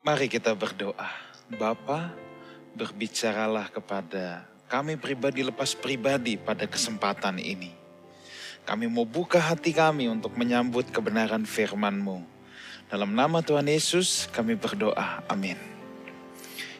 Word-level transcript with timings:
Mari 0.00 0.32
kita 0.32 0.56
berdoa. 0.56 1.12
Bapa, 1.60 2.16
berbicaralah 2.72 3.68
kepada 3.68 4.48
kami 4.64 4.96
pribadi 4.96 5.44
lepas 5.44 5.76
pribadi 5.76 6.40
pada 6.40 6.64
kesempatan 6.64 7.36
ini. 7.36 7.68
Kami 8.64 8.88
mau 8.88 9.04
buka 9.04 9.36
hati 9.36 9.76
kami 9.76 10.08
untuk 10.08 10.40
menyambut 10.40 10.88
kebenaran 10.88 11.44
firman-Mu. 11.44 12.24
Dalam 12.88 13.12
nama 13.12 13.44
Tuhan 13.44 13.68
Yesus 13.68 14.24
kami 14.32 14.56
berdoa. 14.56 15.20
Amin. 15.28 15.60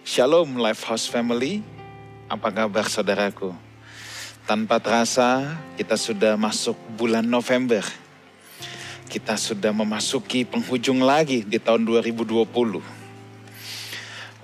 Shalom 0.01 0.57
Lifehouse 0.57 1.05
Family. 1.05 1.61
Apa 2.25 2.49
kabar 2.49 2.89
saudaraku? 2.89 3.53
Tanpa 4.49 4.81
terasa 4.81 5.61
kita 5.77 6.01
sudah 6.01 6.41
masuk 6.41 6.81
bulan 6.97 7.29
November. 7.29 7.85
Kita 9.13 9.37
sudah 9.37 9.77
memasuki 9.77 10.49
penghujung 10.49 11.05
lagi 11.05 11.45
di 11.45 11.61
tahun 11.61 11.85
2020. 11.85 13.00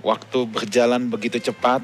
Waktu 0.07 0.47
berjalan 0.47 1.11
begitu 1.11 1.43
cepat, 1.43 1.83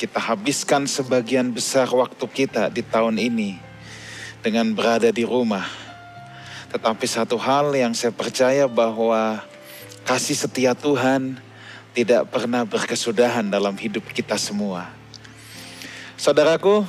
kita 0.00 0.16
habiskan 0.16 0.88
sebagian 0.88 1.52
besar 1.52 1.84
waktu 1.92 2.24
kita 2.24 2.72
di 2.72 2.80
tahun 2.80 3.20
ini 3.20 3.60
dengan 4.40 4.72
berada 4.72 5.12
di 5.12 5.20
rumah. 5.20 5.68
Tetapi 6.72 7.04
satu 7.04 7.36
hal 7.36 7.76
yang 7.76 7.92
saya 7.92 8.16
percaya 8.16 8.64
bahwa 8.64 9.44
kasih 10.08 10.32
setia 10.32 10.72
Tuhan 10.72 11.36
tidak 11.92 12.32
pernah 12.32 12.64
berkesudahan 12.64 13.52
dalam 13.52 13.76
hidup 13.76 14.08
kita 14.16 14.40
semua. 14.40 14.88
Saudaraku, 16.16 16.88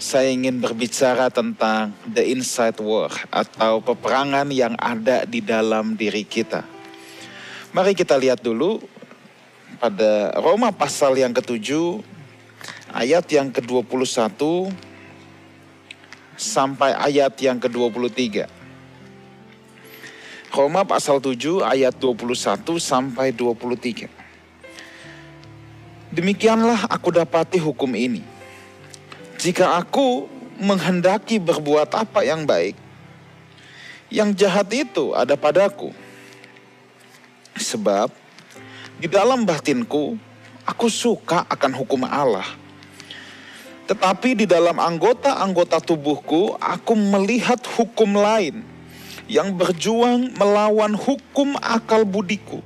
saya 0.00 0.32
ingin 0.32 0.56
berbicara 0.56 1.28
tentang 1.28 1.92
the 2.08 2.24
inside 2.32 2.80
war 2.80 3.12
atau 3.28 3.84
peperangan 3.84 4.48
yang 4.48 4.72
ada 4.80 5.28
di 5.28 5.44
dalam 5.44 6.00
diri 6.00 6.24
kita. 6.24 6.64
Mari 7.70 7.94
kita 7.94 8.18
lihat 8.18 8.42
dulu 8.42 8.82
pada 9.80 10.36
Roma 10.36 10.68
pasal 10.76 11.16
yang 11.16 11.32
ketujuh 11.32 12.04
ayat 12.92 13.24
yang 13.32 13.48
ke-21 13.48 14.36
sampai 16.36 16.92
ayat 16.92 17.32
yang 17.40 17.56
ke-23. 17.56 18.44
Roma 20.52 20.84
pasal 20.84 21.16
7 21.16 21.64
ayat 21.64 21.96
21 21.96 22.76
sampai 22.76 23.32
23. 23.32 24.12
Demikianlah 26.12 26.84
aku 26.92 27.08
dapati 27.16 27.56
hukum 27.56 27.88
ini. 27.96 28.20
Jika 29.40 29.80
aku 29.80 30.28
menghendaki 30.60 31.40
berbuat 31.40 31.88
apa 31.96 32.20
yang 32.20 32.44
baik, 32.44 32.76
yang 34.12 34.36
jahat 34.36 34.68
itu 34.76 35.16
ada 35.16 35.40
padaku. 35.40 35.94
Sebab 37.56 38.19
di 39.00 39.08
dalam 39.08 39.48
batinku 39.48 40.20
aku 40.68 40.86
suka 40.92 41.48
akan 41.48 41.72
hukum 41.72 42.04
Allah. 42.04 42.44
Tetapi 43.88 44.44
di 44.44 44.46
dalam 44.46 44.76
anggota-anggota 44.76 45.80
tubuhku 45.80 46.54
aku 46.60 46.92
melihat 46.94 47.58
hukum 47.80 48.12
lain 48.12 48.60
yang 49.24 49.56
berjuang 49.56 50.36
melawan 50.36 50.92
hukum 50.92 51.56
akal 51.64 52.04
budiku 52.04 52.60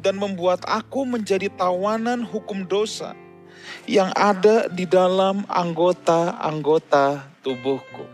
dan 0.00 0.16
membuat 0.16 0.64
aku 0.64 1.04
menjadi 1.04 1.52
tawanan 1.52 2.24
hukum 2.24 2.64
dosa 2.64 3.12
yang 3.84 4.08
ada 4.16 4.72
di 4.72 4.88
dalam 4.88 5.44
anggota-anggota 5.46 7.28
tubuhku. 7.44 8.08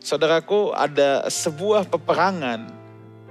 Saudaraku, 0.00 0.72
ada 0.74 1.28
sebuah 1.28 1.86
peperangan 1.88 2.72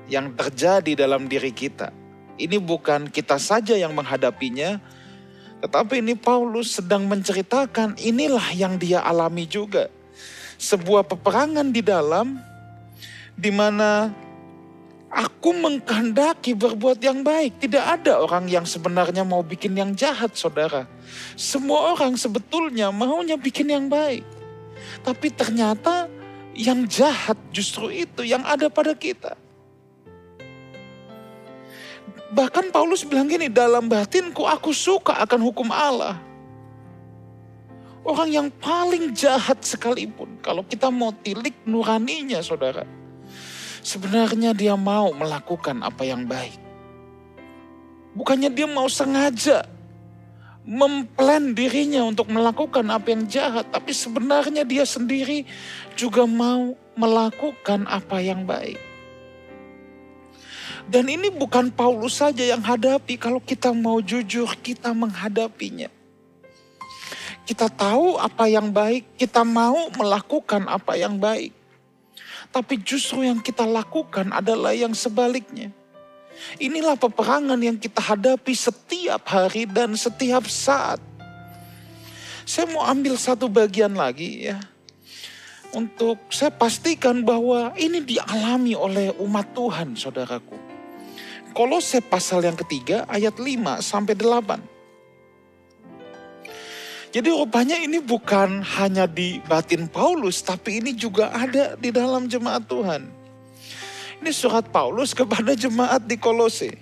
yang 0.07 0.31
terjadi 0.37 1.05
dalam 1.05 1.27
diri 1.27 1.51
kita. 1.51 2.02
Ini 2.39 2.57
bukan 2.57 3.13
kita 3.13 3.37
saja 3.37 3.77
yang 3.77 3.93
menghadapinya, 3.93 4.81
tetapi 5.61 6.01
ini 6.01 6.17
Paulus 6.17 6.75
sedang 6.75 7.05
menceritakan 7.05 7.95
inilah 8.01 8.51
yang 8.57 8.75
dia 8.75 9.05
alami 9.05 9.45
juga. 9.45 9.87
Sebuah 10.57 11.05
peperangan 11.05 11.69
di 11.69 11.81
dalam 11.83 12.39
di 13.33 13.51
mana 13.51 14.11
Aku 15.13 15.53
mengkehendaki 15.53 16.57
berbuat 16.57 16.97
yang 16.97 17.21
baik. 17.21 17.61
Tidak 17.61 17.85
ada 17.85 18.17
orang 18.25 18.49
yang 18.49 18.65
sebenarnya 18.65 19.21
mau 19.21 19.45
bikin 19.45 19.77
yang 19.77 19.93
jahat, 19.93 20.33
saudara. 20.33 20.89
Semua 21.37 21.93
orang 21.93 22.17
sebetulnya 22.17 22.89
maunya 22.89 23.37
bikin 23.37 23.69
yang 23.69 23.85
baik. 23.85 24.25
Tapi 25.05 25.29
ternyata 25.29 26.09
yang 26.57 26.89
jahat 26.89 27.37
justru 27.53 27.93
itu 27.93 28.25
yang 28.25 28.41
ada 28.41 28.73
pada 28.73 28.97
kita. 28.97 29.37
Bahkan 32.33 32.73
Paulus 32.73 33.05
bilang 33.05 33.29
gini, 33.29 33.45
dalam 33.45 33.85
batinku 33.85 34.49
aku 34.49 34.73
suka 34.73 35.21
akan 35.21 35.39
hukum 35.45 35.69
Allah. 35.69 36.17
Orang 38.03 38.33
yang 38.33 38.49
paling 38.49 39.13
jahat 39.13 39.61
sekalipun, 39.61 40.41
kalau 40.41 40.65
kita 40.65 40.91
mau 40.91 41.15
tilik 41.23 41.55
nuraninya 41.63 42.43
saudara 42.43 42.83
Sebenarnya 43.83 44.55
dia 44.55 44.79
mau 44.79 45.11
melakukan 45.11 45.83
apa 45.83 46.07
yang 46.07 46.23
baik. 46.23 46.55
Bukannya 48.15 48.47
dia 48.47 48.63
mau 48.63 48.87
sengaja 48.87 49.67
memplan 50.63 51.51
dirinya 51.51 52.07
untuk 52.07 52.31
melakukan 52.31 52.87
apa 52.87 53.11
yang 53.11 53.27
jahat, 53.27 53.67
tapi 53.67 53.91
sebenarnya 53.91 54.63
dia 54.63 54.87
sendiri 54.87 55.43
juga 55.99 56.23
mau 56.23 56.71
melakukan 56.95 57.83
apa 57.83 58.23
yang 58.23 58.47
baik. 58.47 58.92
Dan 60.87 61.07
ini 61.07 61.31
bukan 61.31 61.71
Paulus 61.71 62.19
saja 62.19 62.43
yang 62.43 62.59
hadapi, 62.59 63.15
kalau 63.15 63.39
kita 63.39 63.71
mau 63.71 64.03
jujur, 64.03 64.51
kita 64.59 64.91
menghadapinya. 64.91 65.87
Kita 67.43 67.67
tahu 67.67 68.19
apa 68.19 68.47
yang 68.47 68.71
baik, 68.71 69.19
kita 69.19 69.43
mau 69.43 69.91
melakukan 69.95 70.63
apa 70.67 70.95
yang 70.95 71.19
baik. 71.19 71.51
Tapi 72.53 72.79
justru 72.79 73.25
yang 73.27 73.41
kita 73.43 73.67
lakukan 73.67 74.31
adalah 74.31 74.71
yang 74.71 74.95
sebaliknya. 74.95 75.73
Inilah 76.59 76.99
peperangan 76.99 77.59
yang 77.59 77.77
kita 77.79 77.99
hadapi 77.99 78.53
setiap 78.53 79.27
hari 79.27 79.67
dan 79.67 79.95
setiap 79.95 80.45
saat. 80.47 80.99
Saya 82.43 82.67
mau 82.71 82.83
ambil 82.83 83.15
satu 83.15 83.47
bagian 83.47 83.95
lagi 83.95 84.51
ya. 84.51 84.59
Untuk 85.73 86.21
saya 86.29 86.53
pastikan 86.53 87.25
bahwa 87.25 87.73
ini 87.79 88.03
dialami 88.03 88.77
oleh 88.77 89.09
umat 89.17 89.51
Tuhan 89.57 89.97
saudaraku. 89.97 90.72
Kolose 91.53 92.01
pasal 92.01 92.49
yang 92.49 92.57
ketiga 92.57 93.05
ayat 93.05 93.37
5 93.37 93.77
sampai 93.77 94.17
8. 94.17 94.73
Jadi 97.13 97.29
rupanya 97.29 97.77
ini 97.77 98.01
bukan 98.01 98.65
hanya 98.65 99.05
di 99.05 99.37
batin 99.45 99.85
Paulus, 99.85 100.41
tapi 100.41 100.81
ini 100.81 100.97
juga 100.97 101.29
ada 101.29 101.77
di 101.77 101.93
dalam 101.93 102.25
jemaat 102.25 102.65
Tuhan. 102.65 103.05
Ini 104.17 104.33
surat 104.33 104.65
Paulus 104.73 105.13
kepada 105.13 105.53
jemaat 105.53 106.09
di 106.09 106.17
Kolose. 106.17 106.73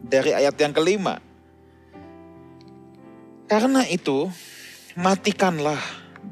Dari 0.00 0.32
ayat 0.32 0.56
yang 0.56 0.72
kelima. 0.72 1.20
Karena 3.44 3.84
itu, 3.92 4.32
matikanlah 4.96 5.80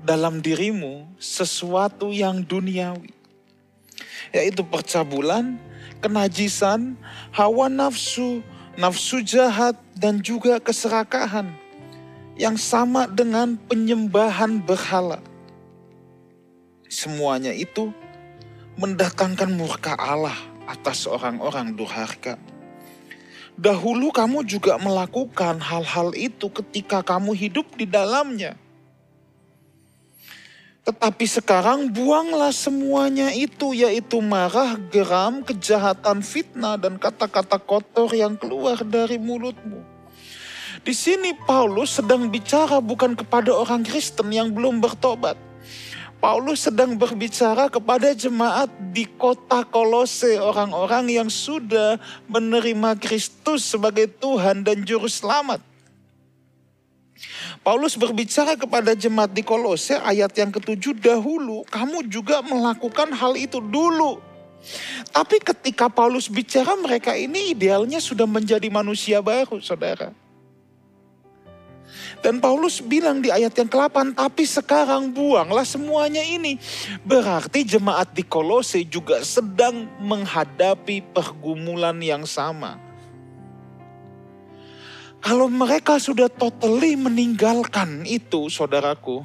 dalam 0.01 0.41
dirimu 0.41 1.13
sesuatu 1.21 2.09
yang 2.09 2.41
duniawi. 2.41 3.13
Yaitu 4.33 4.65
percabulan, 4.65 5.61
kenajisan, 6.01 6.97
hawa 7.31 7.69
nafsu, 7.69 8.43
nafsu 8.75 9.21
jahat, 9.21 9.77
dan 9.95 10.19
juga 10.25 10.57
keserakahan 10.59 11.53
yang 12.41 12.57
sama 12.57 13.05
dengan 13.05 13.61
penyembahan 13.69 14.65
berhala. 14.65 15.21
Semuanya 16.89 17.53
itu 17.53 17.93
mendatangkan 18.81 19.53
murka 19.53 19.93
Allah 19.95 20.35
atas 20.65 21.05
orang-orang 21.05 21.77
durhaka. 21.77 22.41
Dahulu 23.61 24.09
kamu 24.09 24.41
juga 24.49 24.81
melakukan 24.81 25.61
hal-hal 25.61 26.17
itu 26.17 26.49
ketika 26.49 27.05
kamu 27.05 27.37
hidup 27.37 27.69
di 27.77 27.85
dalamnya. 27.85 28.57
Tetapi 30.81 31.25
sekarang 31.29 31.93
buanglah 31.93 32.51
semuanya 32.51 33.31
itu, 33.31 33.77
yaitu 33.77 34.19
marah, 34.25 34.81
geram, 34.89 35.45
kejahatan, 35.45 36.25
fitnah, 36.25 36.81
dan 36.81 36.97
kata-kata 36.97 37.61
kotor 37.61 38.11
yang 38.17 38.35
keluar 38.35 38.81
dari 38.81 39.21
mulutmu 39.21 40.01
di 40.81 40.97
sini 40.97 41.37
Paulus 41.37 42.01
sedang 42.01 42.33
bicara 42.33 42.81
bukan 42.81 43.13
kepada 43.13 43.53
orang 43.53 43.85
Kristen 43.85 44.33
yang 44.33 44.49
belum 44.49 44.81
bertobat. 44.81 45.37
Paulus 46.21 46.69
sedang 46.69 46.97
berbicara 46.97 47.69
kepada 47.69 48.17
jemaat 48.17 48.69
di 48.93 49.05
kota 49.05 49.61
Kolose, 49.65 50.41
orang-orang 50.41 51.09
yang 51.09 51.29
sudah 51.29 52.01
menerima 52.29 52.97
Kristus 52.97 53.65
sebagai 53.65 54.09
Tuhan 54.09 54.65
dan 54.65 54.85
Juru 54.85 55.09
Selamat. 55.09 55.70
Paulus 57.61 57.95
berbicara 57.97 58.57
kepada 58.57 58.97
jemaat 58.97 59.31
di 59.33 59.45
Kolose 59.45 59.97
ayat 60.01 60.33
yang 60.37 60.49
ketujuh 60.49 60.97
dahulu 60.97 61.63
kamu 61.69 62.09
juga 62.09 62.41
melakukan 62.41 63.13
hal 63.13 63.37
itu 63.37 63.61
dulu. 63.61 64.21
Tapi 65.11 65.41
ketika 65.41 65.89
Paulus 65.89 66.29
bicara 66.29 66.77
mereka 66.77 67.17
ini 67.17 67.57
idealnya 67.57 68.01
sudah 68.01 68.29
menjadi 68.29 68.69
manusia 68.69 69.25
baru 69.25 69.61
saudara. 69.61 70.13
Dan 72.21 72.37
Paulus 72.37 72.85
bilang 72.85 73.25
di 73.25 73.33
ayat 73.33 73.57
yang 73.57 73.71
ke-8, 73.73 74.13
tapi 74.13 74.45
sekarang 74.45 75.09
buanglah 75.09 75.65
semuanya 75.65 76.21
ini. 76.21 76.61
Berarti 77.01 77.65
jemaat 77.65 78.13
di 78.13 78.21
Kolose 78.21 78.85
juga 78.85 79.25
sedang 79.25 79.89
menghadapi 80.05 81.01
pergumulan 81.17 81.97
yang 82.05 82.29
sama. 82.29 82.90
Kalau 85.21 85.53
mereka 85.53 86.01
sudah 86.01 86.33
totally 86.33 86.97
meninggalkan 86.97 88.09
itu 88.09 88.49
saudaraku, 88.49 89.21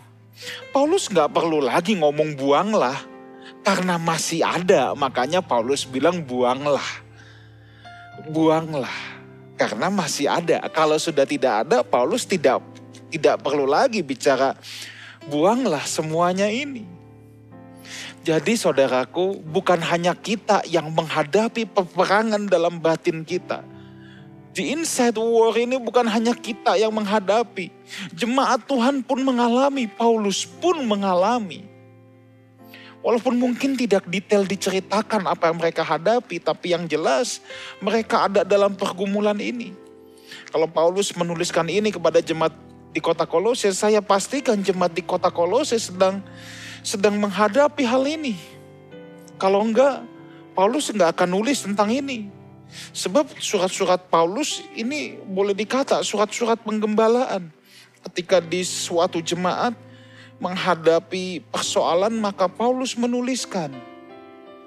Paulus 0.75 1.07
nggak 1.07 1.31
perlu 1.31 1.63
lagi 1.63 1.95
ngomong 1.95 2.35
buanglah. 2.35 2.99
Karena 3.65 3.97
masih 3.97 4.45
ada, 4.45 4.93
makanya 4.93 5.41
Paulus 5.41 5.89
bilang 5.89 6.21
buanglah. 6.21 6.85
Buanglah. 8.29 8.93
Karena 9.57 9.89
masih 9.89 10.29
ada. 10.29 10.61
Kalau 10.69 11.01
sudah 11.01 11.25
tidak 11.25 11.65
ada, 11.65 11.81
Paulus 11.81 12.29
tidak 12.29 12.61
tidak 13.09 13.41
perlu 13.41 13.65
lagi 13.65 14.03
bicara 14.03 14.53
buanglah 15.31 15.81
semuanya 15.87 16.51
ini. 16.51 16.85
Jadi 18.25 18.57
saudaraku, 18.57 19.37
bukan 19.45 19.77
hanya 19.85 20.17
kita 20.17 20.65
yang 20.65 20.89
menghadapi 20.89 21.69
peperangan 21.69 22.49
dalam 22.49 22.81
batin 22.81 23.21
kita. 23.21 23.61
Di 24.55 24.71
inside 24.71 25.19
war 25.19 25.51
ini 25.59 25.75
bukan 25.75 26.07
hanya 26.07 26.31
kita 26.31 26.79
yang 26.79 26.95
menghadapi. 26.95 27.67
Jemaat 28.15 28.63
Tuhan 28.63 29.03
pun 29.03 29.19
mengalami, 29.19 29.83
Paulus 29.83 30.47
pun 30.47 30.79
mengalami. 30.87 31.67
Walaupun 33.03 33.35
mungkin 33.35 33.75
tidak 33.75 34.07
detail 34.07 34.47
diceritakan 34.47 35.27
apa 35.27 35.51
yang 35.51 35.59
mereka 35.59 35.83
hadapi, 35.83 36.39
tapi 36.39 36.71
yang 36.71 36.87
jelas 36.87 37.43
mereka 37.83 38.31
ada 38.31 38.47
dalam 38.47 38.79
pergumulan 38.79 39.35
ini. 39.35 39.75
Kalau 40.49 40.71
Paulus 40.71 41.11
menuliskan 41.13 41.67
ini 41.67 41.91
kepada 41.91 42.23
jemaat 42.23 42.55
di 42.95 43.03
kota 43.03 43.27
Kolose, 43.27 43.75
saya 43.75 43.99
pastikan 43.99 44.55
jemaat 44.63 44.95
di 44.95 45.03
kota 45.03 45.27
Kolose 45.27 45.75
sedang 45.75 46.23
sedang 46.79 47.19
menghadapi 47.19 47.83
hal 47.83 48.07
ini. 48.07 48.39
Kalau 49.35 49.59
enggak, 49.67 49.99
Paulus 50.55 50.87
enggak 50.95 51.11
akan 51.11 51.27
nulis 51.27 51.59
tentang 51.59 51.91
ini. 51.91 52.31
Sebab 52.95 53.35
surat-surat 53.39 54.07
Paulus 54.07 54.63
ini 54.75 55.19
boleh 55.23 55.55
dikata 55.55 56.01
surat-surat 56.01 56.59
penggembalaan. 56.61 57.49
Ketika 58.05 58.37
di 58.37 58.61
suatu 58.61 59.17
jemaat 59.19 59.73
menghadapi 60.37 61.41
persoalan, 61.49 62.13
maka 62.19 62.45
Paulus 62.45 62.93
menuliskan 62.99 63.73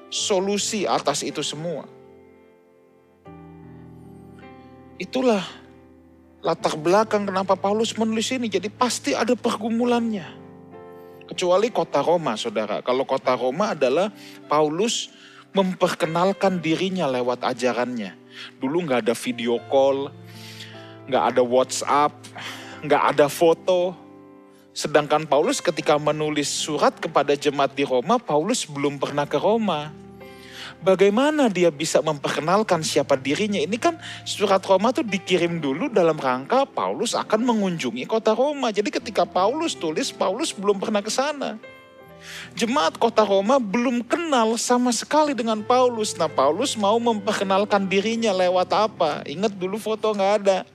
solusi 0.08 0.88
atas 0.88 1.20
itu 1.22 1.44
semua. 1.44 1.86
Itulah 4.98 5.46
latar 6.42 6.74
belakang 6.74 7.28
kenapa 7.28 7.54
Paulus 7.54 7.94
menulis 7.94 8.34
ini. 8.34 8.50
Jadi 8.50 8.66
pasti 8.72 9.14
ada 9.14 9.38
pergumulannya. 9.38 10.26
Kecuali 11.28 11.68
kota 11.68 12.00
Roma, 12.00 12.34
saudara. 12.34 12.80
Kalau 12.80 13.04
kota 13.04 13.36
Roma 13.36 13.76
adalah 13.76 14.10
Paulus 14.48 15.12
memperkenalkan 15.52 16.60
dirinya 16.60 17.08
lewat 17.08 17.44
ajarannya. 17.44 18.14
Dulu 18.60 18.88
nggak 18.88 19.08
ada 19.08 19.14
video 19.16 19.58
call, 19.68 20.12
nggak 21.08 21.24
ada 21.34 21.42
WhatsApp, 21.42 22.12
nggak 22.84 23.02
ada 23.16 23.26
foto. 23.26 23.96
Sedangkan 24.76 25.26
Paulus 25.26 25.58
ketika 25.58 25.98
menulis 25.98 26.46
surat 26.46 26.94
kepada 26.96 27.34
jemaat 27.34 27.74
di 27.74 27.82
Roma, 27.82 28.20
Paulus 28.22 28.62
belum 28.62 29.00
pernah 29.02 29.26
ke 29.26 29.34
Roma 29.34 29.90
bagaimana 30.82 31.50
dia 31.50 31.70
bisa 31.70 31.98
memperkenalkan 32.02 32.82
siapa 32.82 33.18
dirinya. 33.18 33.58
Ini 33.58 33.76
kan 33.78 33.98
surat 34.22 34.62
Roma 34.62 34.94
tuh 34.94 35.06
dikirim 35.06 35.58
dulu 35.58 35.90
dalam 35.90 36.18
rangka 36.18 36.66
Paulus 36.68 37.14
akan 37.18 37.42
mengunjungi 37.42 38.06
kota 38.06 38.34
Roma. 38.34 38.70
Jadi 38.70 38.90
ketika 38.94 39.26
Paulus 39.26 39.74
tulis, 39.74 40.10
Paulus 40.14 40.54
belum 40.54 40.78
pernah 40.78 41.02
ke 41.02 41.10
sana. 41.10 41.58
Jemaat 42.58 42.98
kota 42.98 43.22
Roma 43.22 43.62
belum 43.62 44.02
kenal 44.02 44.58
sama 44.58 44.90
sekali 44.90 45.32
dengan 45.32 45.62
Paulus. 45.62 46.16
Nah 46.18 46.26
Paulus 46.26 46.74
mau 46.74 46.98
memperkenalkan 46.98 47.86
dirinya 47.86 48.34
lewat 48.34 48.68
apa? 48.74 49.22
Ingat 49.24 49.54
dulu 49.54 49.78
foto 49.78 50.10
nggak 50.10 50.34
ada. 50.42 50.66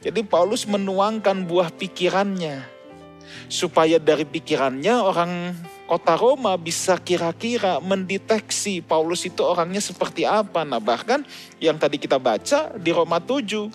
Jadi 0.00 0.20
Paulus 0.24 0.64
menuangkan 0.68 1.44
buah 1.44 1.72
pikirannya. 1.72 2.64
Supaya 3.46 3.98
dari 3.98 4.26
pikirannya 4.26 4.94
orang 5.00 5.54
kota 5.90 6.14
Roma 6.14 6.54
bisa 6.54 6.94
kira-kira 6.98 7.82
mendeteksi 7.82 8.78
Paulus 8.78 9.26
itu 9.26 9.42
orangnya 9.42 9.82
seperti 9.82 10.22
apa. 10.22 10.62
Nah 10.62 10.78
bahkan 10.78 11.26
yang 11.58 11.74
tadi 11.76 11.98
kita 11.98 12.18
baca 12.18 12.74
di 12.78 12.90
Roma 12.94 13.18
7. 13.18 13.70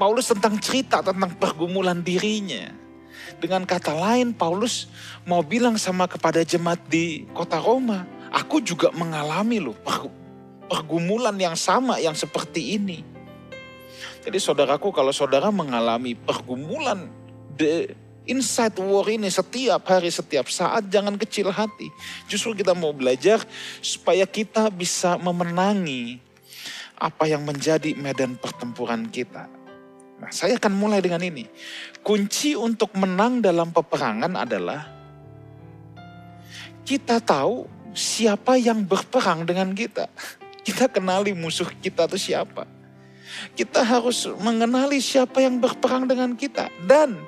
Paulus 0.00 0.26
tentang 0.32 0.56
cerita 0.58 1.04
tentang 1.04 1.36
pergumulan 1.36 2.00
dirinya. 2.00 2.81
Dengan 3.38 3.64
kata 3.64 3.94
lain 3.94 4.34
Paulus 4.34 4.90
mau 5.24 5.40
bilang 5.40 5.78
sama 5.78 6.10
kepada 6.10 6.42
jemaat 6.42 6.80
di 6.90 7.24
kota 7.32 7.56
Roma. 7.62 8.04
Aku 8.32 8.64
juga 8.64 8.88
mengalami 8.96 9.60
loh 9.60 9.76
pergumulan 10.68 11.36
yang 11.36 11.56
sama 11.56 12.00
yang 12.00 12.16
seperti 12.16 12.80
ini. 12.80 13.04
Jadi 14.24 14.38
saudaraku 14.40 14.88
kalau 14.94 15.12
saudara 15.12 15.52
mengalami 15.52 16.16
pergumulan 16.16 17.10
de, 17.52 17.92
Inside 18.22 18.78
war 18.78 19.10
ini 19.10 19.26
setiap 19.26 19.82
hari, 19.90 20.06
setiap 20.06 20.46
saat 20.46 20.86
jangan 20.86 21.18
kecil 21.18 21.50
hati. 21.50 21.90
Justru 22.30 22.54
kita 22.54 22.70
mau 22.70 22.94
belajar 22.94 23.42
supaya 23.82 24.22
kita 24.30 24.70
bisa 24.70 25.18
memenangi 25.18 26.22
apa 26.94 27.26
yang 27.26 27.42
menjadi 27.42 27.98
medan 27.98 28.38
pertempuran 28.38 29.10
kita. 29.10 29.50
Nah, 30.22 30.30
saya 30.30 30.54
akan 30.54 30.78
mulai 30.78 31.02
dengan 31.02 31.18
ini. 31.18 31.50
Kunci 31.98 32.54
untuk 32.54 32.94
menang 32.94 33.42
dalam 33.42 33.74
peperangan 33.74 34.30
adalah 34.38 34.86
kita 36.86 37.18
tahu 37.18 37.66
siapa 37.90 38.54
yang 38.54 38.86
berperang 38.86 39.42
dengan 39.42 39.74
kita. 39.74 40.06
Kita 40.62 40.86
kenali 40.86 41.34
musuh 41.34 41.66
kita 41.82 42.06
itu 42.06 42.30
siapa. 42.30 42.70
Kita 43.58 43.82
harus 43.82 44.30
mengenali 44.38 45.02
siapa 45.02 45.42
yang 45.42 45.58
berperang 45.58 46.06
dengan 46.06 46.38
kita 46.38 46.70
dan 46.86 47.18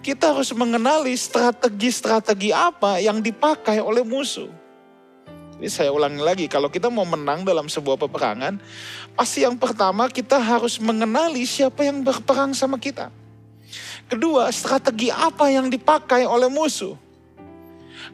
kita 0.00 0.32
harus 0.32 0.48
mengenali 0.56 1.12
strategi-strategi 1.12 2.48
apa 2.48 2.96
yang 2.96 3.20
dipakai 3.20 3.76
oleh 3.76 4.00
musuh. 4.08 4.48
Ini 5.58 5.66
saya 5.66 5.90
ulangi 5.90 6.22
lagi, 6.22 6.46
kalau 6.46 6.70
kita 6.70 6.86
mau 6.86 7.02
menang 7.02 7.42
dalam 7.42 7.66
sebuah 7.66 7.98
peperangan, 7.98 8.62
pasti 9.18 9.42
yang 9.42 9.58
pertama 9.58 10.06
kita 10.06 10.38
harus 10.38 10.78
mengenali 10.78 11.42
siapa 11.42 11.82
yang 11.82 12.06
berperang 12.06 12.54
sama 12.54 12.78
kita. 12.78 13.10
Kedua, 14.06 14.48
strategi 14.54 15.10
apa 15.10 15.50
yang 15.50 15.66
dipakai 15.66 16.24
oleh 16.24 16.46
musuh. 16.46 16.94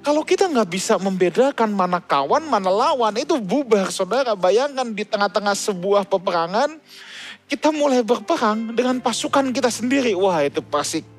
Kalau 0.01 0.25
kita 0.25 0.49
nggak 0.49 0.69
bisa 0.73 0.97
membedakan 0.97 1.71
mana 1.71 2.01
kawan, 2.01 2.49
mana 2.49 2.73
lawan, 2.73 3.15
itu 3.21 3.37
bubar 3.37 3.93
saudara. 3.93 4.33
Bayangkan 4.33 4.89
di 4.91 5.05
tengah-tengah 5.05 5.53
sebuah 5.53 6.09
peperangan, 6.09 6.81
kita 7.45 7.69
mulai 7.71 8.01
berperang 8.01 8.73
dengan 8.73 8.99
pasukan 9.05 9.53
kita 9.53 9.69
sendiri. 9.69 10.17
Wah 10.17 10.41
itu 10.43 10.65
pasti 10.65 11.15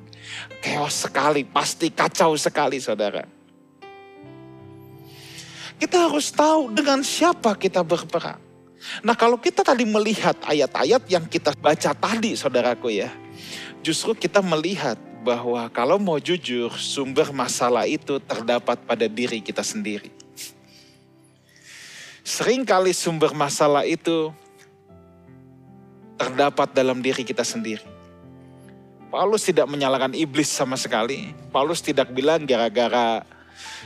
Chaos 0.60 1.06
sekali, 1.06 1.46
pasti 1.46 1.94
kacau 1.94 2.34
sekali 2.34 2.82
saudara. 2.82 3.35
Kita 5.76 6.08
harus 6.08 6.32
tahu 6.32 6.72
dengan 6.72 7.04
siapa 7.04 7.52
kita 7.52 7.84
berperang. 7.84 8.40
Nah 9.04 9.12
kalau 9.12 9.36
kita 9.36 9.60
tadi 9.60 9.84
melihat 9.84 10.36
ayat-ayat 10.44 11.02
yang 11.10 11.24
kita 11.28 11.52
baca 11.56 11.92
tadi 11.92 12.32
saudaraku 12.32 12.92
ya. 12.92 13.12
Justru 13.84 14.16
kita 14.16 14.40
melihat 14.40 14.96
bahwa 15.26 15.66
kalau 15.74 15.98
mau 15.98 16.16
jujur 16.22 16.70
sumber 16.78 17.34
masalah 17.34 17.84
itu 17.84 18.22
terdapat 18.22 18.78
pada 18.86 19.06
diri 19.10 19.42
kita 19.42 19.60
sendiri. 19.60 20.08
Seringkali 22.26 22.90
sumber 22.90 23.34
masalah 23.34 23.86
itu 23.86 24.34
terdapat 26.18 26.72
dalam 26.72 26.98
diri 26.98 27.22
kita 27.22 27.44
sendiri. 27.44 27.84
Paulus 29.06 29.46
tidak 29.46 29.70
menyalahkan 29.70 30.14
iblis 30.18 30.50
sama 30.50 30.74
sekali. 30.74 31.30
Paulus 31.54 31.78
tidak 31.78 32.10
bilang 32.10 32.42
gara-gara 32.42 33.22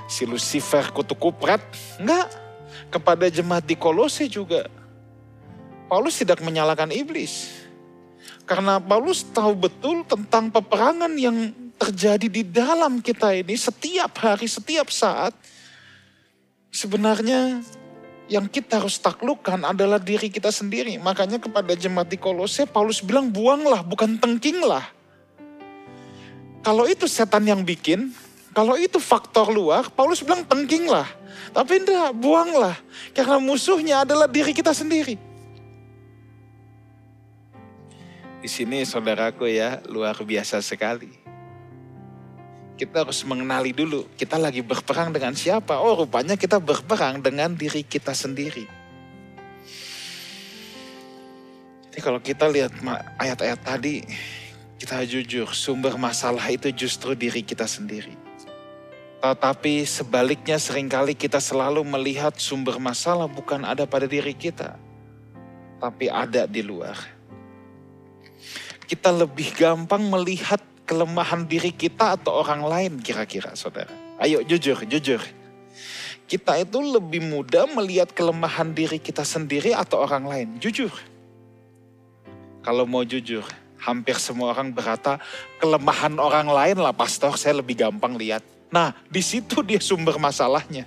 si 0.07 0.27
Lucifer 0.27 0.91
kutu 0.91 1.15
kupret. 1.15 1.62
Enggak. 2.00 2.29
Kepada 2.91 3.31
jemaat 3.31 3.67
di 3.67 3.79
Kolose 3.79 4.27
juga. 4.27 4.67
Paulus 5.91 6.19
tidak 6.19 6.39
menyalahkan 6.43 6.91
iblis. 6.95 7.50
Karena 8.47 8.83
Paulus 8.83 9.27
tahu 9.27 9.55
betul 9.55 10.03
tentang 10.07 10.50
peperangan 10.50 11.11
yang 11.15 11.55
terjadi 11.79 12.27
di 12.27 12.43
dalam 12.43 12.99
kita 12.99 13.35
ini 13.35 13.55
setiap 13.55 14.11
hari, 14.23 14.47
setiap 14.47 14.91
saat. 14.91 15.35
Sebenarnya 16.71 17.62
yang 18.31 18.47
kita 18.47 18.79
harus 18.79 19.03
taklukkan 19.03 19.67
adalah 19.67 19.99
diri 19.99 20.31
kita 20.31 20.55
sendiri. 20.55 20.95
Makanya 21.03 21.43
kepada 21.43 21.75
jemaat 21.75 22.07
di 22.07 22.19
Kolose, 22.19 22.62
Paulus 22.62 23.03
bilang 23.03 23.27
buanglah, 23.27 23.83
bukan 23.83 24.15
tengkinglah. 24.23 24.87
Kalau 26.62 26.87
itu 26.87 27.11
setan 27.11 27.43
yang 27.43 27.67
bikin, 27.67 28.15
Kalau 28.61 28.76
itu 28.76 29.00
faktor 29.00 29.49
luar, 29.49 29.88
Paulus 29.88 30.21
bilang 30.21 30.45
tengkinglah. 30.45 31.09
Tapi 31.57 31.81
enggak, 31.81 32.12
buanglah. 32.12 32.76
Karena 33.17 33.40
musuhnya 33.40 34.05
adalah 34.05 34.29
diri 34.29 34.52
kita 34.52 34.76
sendiri. 34.76 35.17
Di 38.45 38.49
sini 38.52 38.85
saudaraku 38.85 39.49
ya, 39.49 39.81
luar 39.88 40.12
biasa 40.21 40.61
sekali. 40.61 41.09
Kita 42.76 43.00
harus 43.00 43.25
mengenali 43.25 43.73
dulu, 43.73 44.05
kita 44.12 44.37
lagi 44.37 44.61
berperang 44.61 45.09
dengan 45.09 45.33
siapa. 45.33 45.81
Oh 45.81 45.97
rupanya 45.97 46.37
kita 46.37 46.61
berperang 46.61 47.25
dengan 47.25 47.57
diri 47.57 47.81
kita 47.81 48.12
sendiri. 48.12 48.69
Jadi 51.88 51.99
kalau 52.05 52.21
kita 52.21 52.45
lihat 52.45 52.76
ayat-ayat 53.17 53.61
tadi, 53.64 54.05
kita 54.76 55.00
jujur, 55.09 55.49
sumber 55.49 55.97
masalah 55.97 56.45
itu 56.52 56.69
justru 56.76 57.17
diri 57.17 57.40
kita 57.40 57.64
sendiri. 57.64 58.29
Tetapi 59.21 59.85
sebaliknya 59.85 60.57
sering 60.57 60.89
kali 60.89 61.12
kita 61.12 61.37
selalu 61.45 61.85
melihat 61.85 62.33
sumber 62.41 62.81
masalah 62.81 63.29
bukan 63.29 63.69
ada 63.69 63.85
pada 63.85 64.09
diri 64.09 64.33
kita, 64.33 64.81
tapi 65.77 66.09
ada 66.09 66.49
di 66.49 66.65
luar. 66.65 66.97
Kita 68.89 69.12
lebih 69.12 69.53
gampang 69.53 70.09
melihat 70.09 70.65
kelemahan 70.89 71.45
diri 71.45 71.71
kita 71.71 72.17
atau 72.17 72.41
orang 72.41 72.65
lain 72.65 72.93
kira-kira 73.05 73.53
saudara. 73.53 73.93
Ayo 74.17 74.41
jujur, 74.41 74.81
jujur. 74.89 75.21
Kita 76.25 76.57
itu 76.57 76.81
lebih 76.81 77.21
mudah 77.21 77.69
melihat 77.77 78.11
kelemahan 78.17 78.73
diri 78.73 78.97
kita 78.97 79.23
sendiri 79.23 79.77
atau 79.77 80.00
orang 80.00 80.25
lain. 80.25 80.49
Jujur. 80.57 80.91
Kalau 82.65 82.89
mau 82.89 83.05
jujur, 83.05 83.45
hampir 83.85 84.17
semua 84.17 84.57
orang 84.57 84.73
berkata 84.73 85.21
kelemahan 85.61 86.17
orang 86.17 86.49
lain 86.49 86.77
lah 86.81 86.97
pastor 86.97 87.37
saya 87.37 87.61
lebih 87.61 87.85
gampang 87.85 88.17
lihat. 88.17 88.60
Nah, 88.71 88.95
di 89.11 89.19
situ 89.19 89.67
dia 89.67 89.83
sumber 89.83 90.15
masalahnya. 90.17 90.87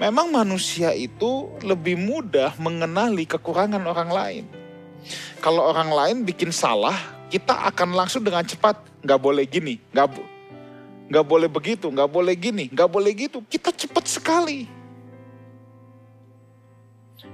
Memang 0.00 0.30
manusia 0.32 0.94
itu 0.96 1.52
lebih 1.60 1.98
mudah 1.98 2.56
mengenali 2.56 3.28
kekurangan 3.28 3.82
orang 3.82 4.10
lain. 4.10 4.44
Kalau 5.44 5.68
orang 5.68 5.90
lain 5.92 6.16
bikin 6.24 6.54
salah, 6.54 6.96
kita 7.28 7.52
akan 7.68 7.92
langsung 7.94 8.24
dengan 8.24 8.46
cepat, 8.46 8.78
nggak 9.04 9.20
boleh 9.20 9.44
gini, 9.44 9.76
nggak 9.92 10.06
nggak 11.08 11.26
boleh 11.26 11.48
begitu, 11.50 11.86
nggak 11.90 12.10
boleh 12.10 12.34
gini, 12.38 12.70
nggak 12.72 12.88
boleh 12.88 13.12
gitu. 13.12 13.42
Kita 13.44 13.74
cepat 13.74 14.04
sekali. 14.08 14.70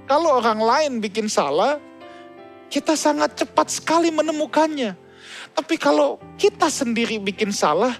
Kalau 0.05 0.37
orang 0.37 0.61
lain 0.61 0.91
bikin 1.01 1.29
salah, 1.29 1.77
kita 2.69 2.97
sangat 2.97 3.37
cepat 3.37 3.71
sekali 3.71 4.09
menemukannya. 4.09 4.97
Tapi 5.53 5.75
kalau 5.77 6.17
kita 6.37 6.69
sendiri 6.69 7.21
bikin 7.21 7.53
salah, 7.53 7.93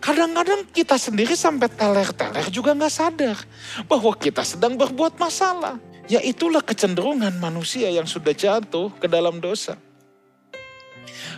Kadang-kadang 0.00 0.64
kita 0.72 0.96
sendiri 0.96 1.36
sampai 1.36 1.68
teler-teler 1.68 2.48
juga 2.48 2.72
nggak 2.72 2.88
sadar 2.92 3.36
bahwa 3.84 4.16
kita 4.16 4.40
sedang 4.40 4.72
berbuat 4.80 5.20
masalah. 5.20 5.76
Ya 6.08 6.24
itulah 6.24 6.64
kecenderungan 6.64 7.36
manusia 7.36 7.86
yang 7.92 8.08
sudah 8.08 8.32
jatuh 8.32 8.88
ke 8.96 9.06
dalam 9.06 9.38
dosa. 9.38 9.76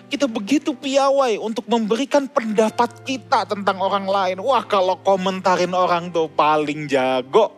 Kita 0.06 0.30
begitu 0.30 0.72
piawai 0.72 1.42
untuk 1.42 1.66
memberikan 1.66 2.30
pendapat 2.30 3.02
kita 3.02 3.50
tentang 3.50 3.82
orang 3.82 4.06
lain. 4.06 4.38
Wah 4.40 4.62
kalau 4.62 4.94
komentarin 5.02 5.74
orang 5.74 6.14
tuh 6.14 6.30
paling 6.30 6.86
jago. 6.86 7.50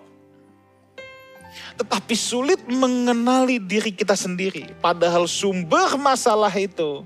Tetapi 1.76 2.14
sulit 2.16 2.62
mengenali 2.64 3.60
diri 3.60 3.92
kita 3.92 4.16
sendiri. 4.16 4.72
Padahal 4.80 5.28
sumber 5.28 5.98
masalah 6.00 6.50
itu 6.54 7.04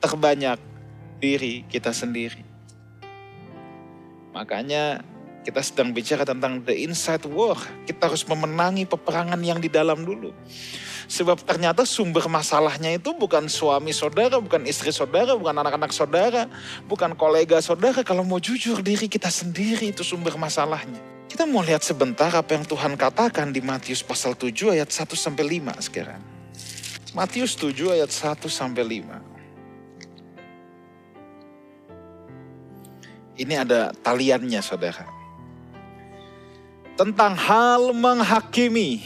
terbanyak 0.00 0.56
diri 1.18 1.66
kita 1.68 1.92
sendiri. 1.92 2.53
Makanya 4.34 5.00
kita 5.46 5.60
sedang 5.62 5.94
bicara 5.94 6.26
tentang 6.26 6.58
the 6.66 6.74
inside 6.74 7.22
war. 7.30 7.54
Kita 7.86 8.10
harus 8.10 8.26
memenangi 8.26 8.88
peperangan 8.88 9.38
yang 9.44 9.62
di 9.62 9.70
dalam 9.70 10.02
dulu. 10.02 10.34
Sebab 11.04 11.44
ternyata 11.44 11.84
sumber 11.84 12.24
masalahnya 12.32 12.96
itu 12.96 13.12
bukan 13.12 13.44
suami 13.46 13.92
saudara, 13.92 14.40
bukan 14.40 14.64
istri 14.64 14.88
saudara, 14.88 15.36
bukan 15.36 15.52
anak-anak 15.52 15.92
saudara, 15.92 16.48
bukan 16.88 17.12
kolega 17.12 17.60
saudara. 17.60 18.00
Kalau 18.00 18.24
mau 18.24 18.40
jujur 18.40 18.80
diri 18.80 19.06
kita 19.06 19.28
sendiri 19.28 19.92
itu 19.92 20.00
sumber 20.00 20.34
masalahnya. 20.40 20.98
Kita 21.28 21.44
mau 21.44 21.60
lihat 21.60 21.84
sebentar 21.84 22.32
apa 22.32 22.56
yang 22.56 22.64
Tuhan 22.64 22.96
katakan 22.96 23.52
di 23.52 23.60
Matius 23.60 24.00
pasal 24.00 24.32
7 24.32 24.72
ayat 24.72 24.88
1 24.88 25.12
sampai 25.12 25.44
5 25.60 25.86
sekarang. 25.92 26.22
Matius 27.12 27.52
7 27.60 27.94
ayat 27.94 28.08
1 28.08 28.48
sampai 28.48 29.02
5. 29.02 29.33
Ini 33.34 33.54
ada 33.66 33.90
taliannya 33.90 34.60
saudara. 34.62 35.06
Tentang 36.94 37.34
hal 37.34 37.90
menghakimi. 37.90 39.02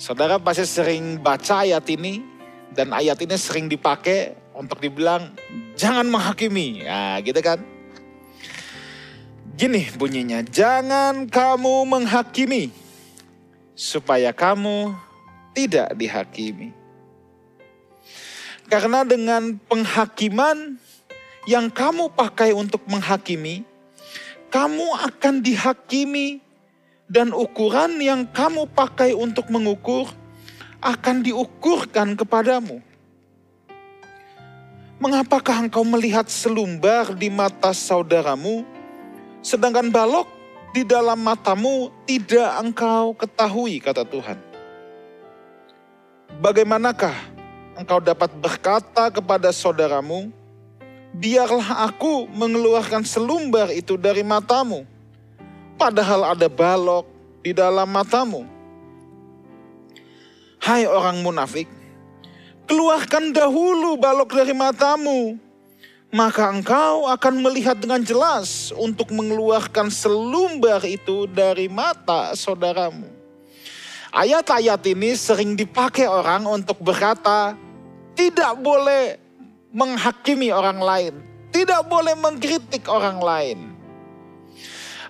Saudara 0.00 0.40
pasti 0.40 0.64
sering 0.64 1.20
baca 1.20 1.68
ayat 1.68 1.84
ini. 1.92 2.24
Dan 2.72 2.96
ayat 2.96 3.20
ini 3.20 3.36
sering 3.36 3.68
dipakai 3.68 4.32
untuk 4.56 4.80
dibilang 4.80 5.36
jangan 5.76 6.08
menghakimi. 6.08 6.88
Nah 6.88 7.20
gitu 7.20 7.36
kan. 7.44 7.60
Gini 9.52 9.84
bunyinya, 10.00 10.40
jangan 10.40 11.28
kamu 11.28 11.84
menghakimi 11.84 12.72
supaya 13.76 14.32
kamu 14.32 14.96
tidak 15.52 15.92
dihakimi. 15.92 16.72
Karena 18.72 19.04
dengan 19.04 19.60
penghakiman 19.68 20.80
yang 21.48 21.66
kamu 21.70 22.14
pakai 22.14 22.54
untuk 22.54 22.86
menghakimi, 22.86 23.66
kamu 24.52 24.86
akan 25.10 25.42
dihakimi 25.42 26.38
dan 27.10 27.34
ukuran 27.34 27.98
yang 27.98 28.28
kamu 28.30 28.68
pakai 28.70 29.16
untuk 29.16 29.50
mengukur 29.50 30.06
akan 30.82 31.22
diukurkan 31.22 32.14
kepadamu. 32.18 32.82
Mengapakah 35.02 35.66
engkau 35.66 35.82
melihat 35.82 36.30
selumbar 36.30 37.18
di 37.18 37.26
mata 37.26 37.74
saudaramu, 37.74 38.62
sedangkan 39.42 39.90
balok 39.90 40.30
di 40.70 40.86
dalam 40.86 41.18
matamu 41.18 41.90
tidak 42.06 42.50
engkau 42.62 43.10
ketahui, 43.18 43.82
kata 43.82 44.06
Tuhan. 44.06 44.38
Bagaimanakah 46.38 47.14
engkau 47.82 47.98
dapat 47.98 48.30
berkata 48.38 49.10
kepada 49.10 49.50
saudaramu, 49.50 50.30
biarlah 51.12 51.92
aku 51.92 52.28
mengeluarkan 52.32 53.04
selumbar 53.04 53.68
itu 53.72 54.00
dari 54.00 54.24
matamu. 54.24 54.88
Padahal 55.76 56.32
ada 56.36 56.48
balok 56.48 57.08
di 57.44 57.52
dalam 57.52 57.88
matamu. 57.88 58.48
Hai 60.62 60.86
orang 60.86 61.26
munafik, 61.26 61.66
keluarkan 62.70 63.34
dahulu 63.34 63.98
balok 63.98 64.30
dari 64.30 64.54
matamu, 64.54 65.34
maka 66.14 66.54
engkau 66.54 67.10
akan 67.10 67.34
melihat 67.42 67.74
dengan 67.74 67.98
jelas 67.98 68.70
untuk 68.78 69.10
mengeluarkan 69.10 69.90
selumbar 69.90 70.86
itu 70.86 71.26
dari 71.26 71.66
mata 71.66 72.30
saudaramu. 72.38 73.10
Ayat-ayat 74.12 74.84
ini 74.92 75.16
sering 75.16 75.56
dipakai 75.56 76.04
orang 76.04 76.44
untuk 76.46 76.78
berkata, 76.78 77.56
tidak 78.12 78.54
boleh 78.60 79.18
menghakimi 79.72 80.52
orang 80.52 80.78
lain, 80.78 81.14
tidak 81.48 81.88
boleh 81.88 82.12
mengkritik 82.14 82.86
orang 82.86 83.18
lain. 83.18 83.58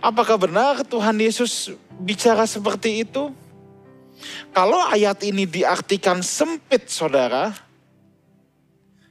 Apakah 0.02 0.38
benar 0.38 0.82
Tuhan 0.86 1.18
Yesus 1.18 1.74
bicara 1.98 2.46
seperti 2.46 3.06
itu? 3.06 3.30
Kalau 4.54 4.78
ayat 4.86 5.22
ini 5.26 5.46
diartikan 5.46 6.22
sempit, 6.22 6.86
saudara, 6.90 7.50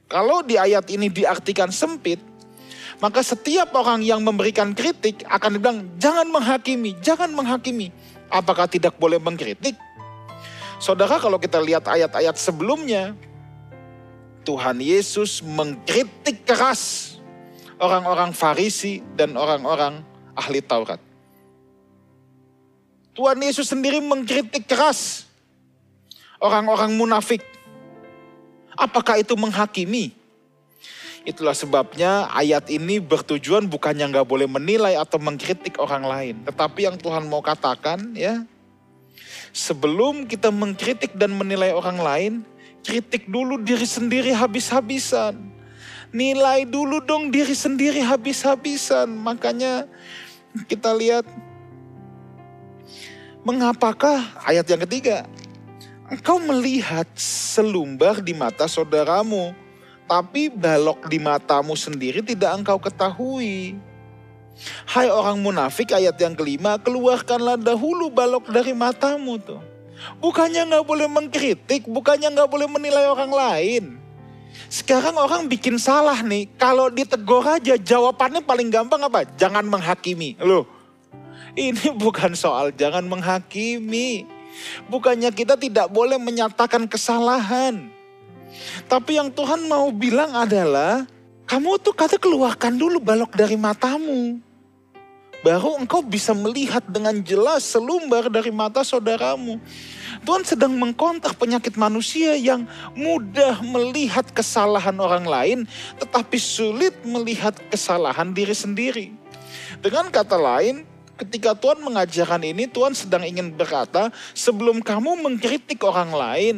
kalau 0.08 0.44
di 0.44 0.56
ayat 0.60 0.88
ini 0.92 1.08
diartikan 1.08 1.72
sempit, 1.72 2.20
maka 3.00 3.24
setiap 3.24 3.72
orang 3.72 4.04
yang 4.04 4.20
memberikan 4.20 4.76
kritik 4.76 5.24
akan 5.24 5.56
dibilang, 5.56 5.78
jangan 5.96 6.28
menghakimi, 6.28 6.96
jangan 7.00 7.32
menghakimi. 7.32 7.88
Apakah 8.28 8.68
tidak 8.68 8.96
boleh 8.96 9.20
mengkritik? 9.20 9.76
Saudara 10.80 11.16
kalau 11.16 11.36
kita 11.40 11.60
lihat 11.60 11.88
ayat-ayat 11.88 12.36
sebelumnya, 12.36 13.16
Tuhan 14.42 14.82
Yesus 14.82 15.42
mengkritik 15.42 16.42
keras 16.42 17.14
orang-orang 17.78 18.34
Farisi 18.34 19.02
dan 19.14 19.38
orang-orang 19.38 20.02
ahli 20.34 20.62
Taurat. 20.62 20.98
Tuhan 23.12 23.38
Yesus 23.44 23.68
sendiri 23.68 24.00
mengkritik 24.00 24.64
keras 24.64 25.28
orang-orang 26.40 26.96
munafik. 26.96 27.44
Apakah 28.72 29.20
itu 29.20 29.36
menghakimi? 29.36 30.16
Itulah 31.22 31.54
sebabnya 31.54 32.26
ayat 32.34 32.66
ini 32.66 32.98
bertujuan 32.98 33.70
bukannya 33.70 34.10
nggak 34.10 34.26
boleh 34.26 34.50
menilai 34.50 34.98
atau 34.98 35.22
mengkritik 35.22 35.78
orang 35.78 36.02
lain. 36.02 36.34
Tetapi 36.42 36.88
yang 36.88 36.96
Tuhan 36.98 37.30
mau 37.30 37.38
katakan 37.38 38.16
ya, 38.18 38.42
sebelum 39.54 40.26
kita 40.26 40.50
mengkritik 40.50 41.14
dan 41.14 41.30
menilai 41.36 41.70
orang 41.70 42.00
lain, 42.00 42.32
kritik 42.82 43.30
dulu 43.30 43.62
diri 43.62 43.86
sendiri 43.86 44.34
habis-habisan. 44.34 45.38
Nilai 46.12 46.68
dulu 46.68 47.00
dong 47.00 47.32
diri 47.32 47.56
sendiri 47.56 48.04
habis-habisan. 48.04 49.08
Makanya 49.08 49.88
kita 50.68 50.92
lihat 50.92 51.24
mengapakah 53.42 54.22
ayat 54.44 54.68
yang 54.68 54.82
ketiga 54.86 55.26
engkau 56.12 56.36
melihat 56.38 57.08
selumbar 57.16 58.20
di 58.20 58.36
mata 58.36 58.68
saudaramu 58.68 59.56
tapi 60.04 60.52
balok 60.52 61.08
di 61.08 61.16
matamu 61.16 61.72
sendiri 61.72 62.20
tidak 62.20 62.52
engkau 62.52 62.76
ketahui. 62.76 63.80
Hai 64.84 65.08
orang 65.08 65.40
munafik 65.40 65.96
ayat 65.96 66.12
yang 66.20 66.36
kelima, 66.36 66.76
keluarkanlah 66.76 67.56
dahulu 67.56 68.12
balok 68.12 68.52
dari 68.52 68.76
matamu 68.76 69.40
tuh. 69.40 69.71
Bukannya 70.18 70.68
nggak 70.68 70.86
boleh 70.86 71.06
mengkritik, 71.10 71.86
bukannya 71.86 72.30
nggak 72.30 72.50
boleh 72.50 72.68
menilai 72.70 73.06
orang 73.10 73.32
lain. 73.32 73.84
Sekarang 74.68 75.16
orang 75.16 75.48
bikin 75.48 75.80
salah 75.80 76.20
nih, 76.20 76.48
kalau 76.60 76.92
ditegur 76.92 77.44
aja 77.44 77.76
jawabannya 77.76 78.44
paling 78.44 78.68
gampang 78.68 79.00
apa? 79.04 79.24
Jangan 79.36 79.64
menghakimi. 79.64 80.36
Loh, 80.40 80.68
ini 81.56 81.92
bukan 82.04 82.36
soal 82.36 82.72
jangan 82.72 83.04
menghakimi. 83.08 84.28
Bukannya 84.92 85.32
kita 85.32 85.56
tidak 85.56 85.88
boleh 85.88 86.20
menyatakan 86.20 86.84
kesalahan. 86.84 87.88
Tapi 88.84 89.16
yang 89.16 89.32
Tuhan 89.32 89.64
mau 89.64 89.88
bilang 89.88 90.36
adalah, 90.36 91.08
kamu 91.48 91.80
tuh 91.80 91.96
kata 91.96 92.20
keluarkan 92.20 92.76
dulu 92.76 93.00
balok 93.00 93.32
dari 93.32 93.56
matamu. 93.56 94.51
Baru 95.42 95.74
engkau 95.74 96.06
bisa 96.06 96.30
melihat 96.30 96.86
dengan 96.86 97.18
jelas 97.18 97.66
selumbar 97.66 98.30
dari 98.30 98.54
mata 98.54 98.86
saudaramu. 98.86 99.58
Tuhan 100.22 100.46
sedang 100.46 100.70
mengkontak 100.78 101.34
penyakit 101.34 101.74
manusia 101.74 102.38
yang 102.38 102.62
mudah 102.94 103.58
melihat 103.66 104.22
kesalahan 104.30 104.94
orang 105.02 105.26
lain, 105.26 105.58
tetapi 105.98 106.38
sulit 106.38 106.94
melihat 107.02 107.58
kesalahan 107.74 108.30
diri 108.30 108.54
sendiri. 108.54 109.06
Dengan 109.82 110.14
kata 110.14 110.38
lain, 110.38 110.86
ketika 111.18 111.58
Tuhan 111.58 111.82
mengajarkan 111.82 112.46
ini, 112.46 112.70
Tuhan 112.70 112.94
sedang 112.94 113.26
ingin 113.26 113.50
berkata, 113.50 114.14
sebelum 114.38 114.78
kamu 114.78 115.26
mengkritik 115.26 115.82
orang 115.82 116.14
lain, 116.14 116.56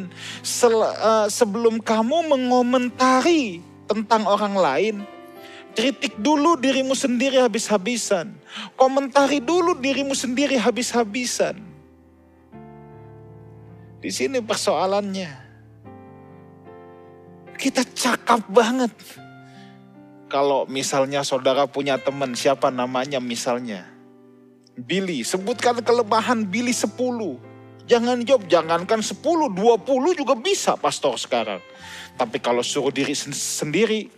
uh, 0.69 1.25
sebelum 1.25 1.81
kamu 1.81 2.37
mengomentari 2.37 3.65
tentang 3.89 4.29
orang 4.29 4.53
lain, 4.53 4.95
kritik 5.75 6.15
dulu 6.17 6.55
dirimu 6.55 6.95
sendiri 6.95 7.43
habis-habisan. 7.43 8.31
Komentari 8.79 9.43
dulu 9.43 9.75
dirimu 9.75 10.15
sendiri 10.15 10.55
habis-habisan. 10.55 11.59
Di 13.99 14.09
sini 14.09 14.39
persoalannya. 14.39 15.43
Kita 17.59 17.83
cakap 17.83 18.47
banget. 18.47 18.91
Kalau 20.31 20.65
misalnya 20.65 21.21
saudara 21.21 21.67
punya 21.69 21.99
teman, 21.99 22.33
siapa 22.33 22.71
namanya 22.73 23.19
misalnya? 23.21 23.85
Billy, 24.75 25.23
sebutkan 25.23 25.79
kelemahan 25.79 26.43
Billy 26.43 26.75
10. 26.75 26.91
Jangan 27.85 28.17
jawab, 28.25 28.43
jangankan 28.49 28.99
10, 28.99 29.21
20 29.21 30.19
juga 30.19 30.33
bisa 30.35 30.73
pastor 30.75 31.15
sekarang. 31.15 31.61
Tapi 32.17 32.41
kalau 32.41 32.65
suruh 32.65 32.91
diri 32.91 33.13
sendiri, 33.15 34.09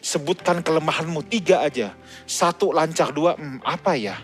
sebutkan 0.00 0.60
kelemahanmu 0.60 1.24
tiga 1.26 1.64
aja. 1.64 1.92
Satu 2.24 2.72
lancar, 2.72 3.12
dua, 3.12 3.36
hmm, 3.36 3.60
apa 3.64 3.96
ya? 3.98 4.18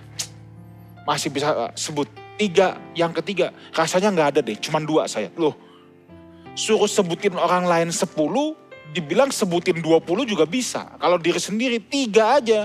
Masih 1.04 1.33
bisa 1.33 1.52
uh, 1.52 1.73
sebut. 1.76 2.09
Tiga, 2.40 2.80
yang 2.97 3.12
ketiga, 3.12 3.52
rasanya 3.76 4.09
nggak 4.16 4.28
ada 4.33 4.40
deh, 4.40 4.57
cuma 4.57 4.80
dua 4.80 5.04
saya. 5.04 5.28
Loh, 5.37 5.52
suruh 6.57 6.88
sebutin 6.88 7.37
orang 7.37 7.69
lain 7.69 7.92
10, 7.92 8.00
dibilang 8.97 9.28
sebutin 9.28 9.76
20 9.76 10.25
juga 10.25 10.49
bisa. 10.49 10.88
Kalau 10.97 11.21
diri 11.21 11.37
sendiri, 11.37 11.76
tiga 11.85 12.40
aja. 12.40 12.64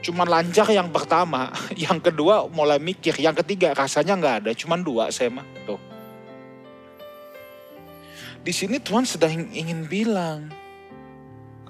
Cuman 0.00 0.28
lancar 0.28 0.68
yang 0.72 0.88
pertama, 0.88 1.52
yang 1.88 2.00
kedua 2.00 2.48
mulai 2.48 2.76
mikir, 2.80 3.16
yang 3.20 3.36
ketiga 3.36 3.76
rasanya 3.76 4.16
nggak 4.16 4.36
ada, 4.44 4.50
cuman 4.56 4.80
dua 4.80 5.08
saya 5.12 5.28
mah. 5.28 5.44
Tuh. 5.68 5.80
Di 8.40 8.52
sini 8.56 8.80
Tuhan 8.80 9.04
sedang 9.04 9.52
ingin 9.52 9.84
bilang, 9.84 10.48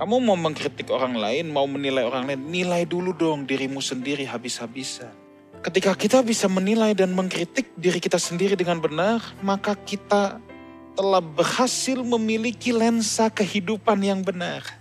kamu 0.00 0.16
mau 0.24 0.38
mengkritik 0.40 0.88
orang 0.88 1.12
lain, 1.12 1.52
mau 1.52 1.68
menilai 1.68 2.08
orang 2.08 2.24
lain, 2.24 2.40
nilai 2.48 2.88
dulu 2.88 3.12
dong 3.12 3.44
dirimu 3.44 3.84
sendiri 3.84 4.24
habis-habisan. 4.24 5.12
Ketika 5.60 5.92
kita 5.92 6.24
bisa 6.24 6.48
menilai 6.48 6.96
dan 6.96 7.12
mengkritik 7.12 7.68
diri 7.76 8.00
kita 8.00 8.16
sendiri 8.16 8.56
dengan 8.56 8.80
benar, 8.80 9.20
maka 9.44 9.76
kita 9.76 10.40
telah 10.96 11.20
berhasil 11.20 12.00
memiliki 12.00 12.72
lensa 12.72 13.28
kehidupan 13.28 14.00
yang 14.00 14.24
benar 14.24 14.80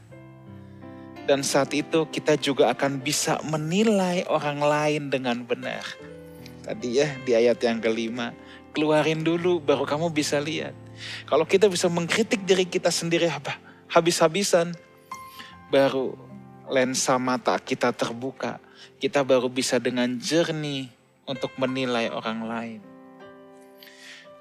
dan 1.30 1.46
saat 1.46 1.70
itu 1.78 2.10
kita 2.10 2.42
juga 2.42 2.74
akan 2.74 3.06
bisa 3.06 3.38
menilai 3.46 4.26
orang 4.26 4.58
lain 4.58 5.14
dengan 5.14 5.46
benar. 5.46 5.86
Tadi 6.66 6.98
ya 6.98 7.06
di 7.22 7.38
ayat 7.38 7.62
yang 7.62 7.78
kelima, 7.78 8.34
keluarin 8.74 9.22
dulu 9.22 9.62
baru 9.62 9.86
kamu 9.86 10.10
bisa 10.10 10.42
lihat. 10.42 10.74
Kalau 11.30 11.46
kita 11.46 11.70
bisa 11.70 11.86
mengkritik 11.86 12.42
diri 12.50 12.66
kita 12.66 12.90
sendiri 12.90 13.30
apa? 13.30 13.62
Habis-habisan, 13.94 14.74
baru 15.70 16.18
lensa 16.70 17.18
mata 17.18 17.58
kita 17.58 17.94
terbuka. 17.94 18.62
Kita 19.00 19.24
baru 19.24 19.48
bisa 19.48 19.80
dengan 19.80 20.20
jernih 20.20 20.92
untuk 21.24 21.56
menilai 21.56 22.12
orang 22.12 22.40
lain. 22.44 22.82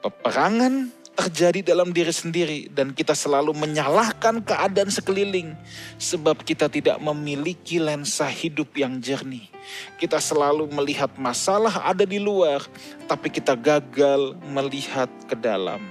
Peperangan 0.02 0.90
terjadi 1.18 1.74
dalam 1.74 1.90
diri 1.90 2.14
sendiri 2.14 2.70
dan 2.70 2.94
kita 2.94 3.10
selalu 3.10 3.50
menyalahkan 3.50 4.38
keadaan 4.38 4.86
sekeliling 4.86 5.58
sebab 5.98 6.46
kita 6.46 6.70
tidak 6.70 7.02
memiliki 7.02 7.82
lensa 7.82 8.30
hidup 8.30 8.70
yang 8.78 9.02
jernih. 9.02 9.50
Kita 9.98 10.22
selalu 10.22 10.70
melihat 10.70 11.10
masalah 11.18 11.82
ada 11.82 12.06
di 12.06 12.22
luar 12.22 12.62
tapi 13.10 13.34
kita 13.34 13.58
gagal 13.58 14.38
melihat 14.46 15.10
ke 15.26 15.34
dalam. 15.34 15.82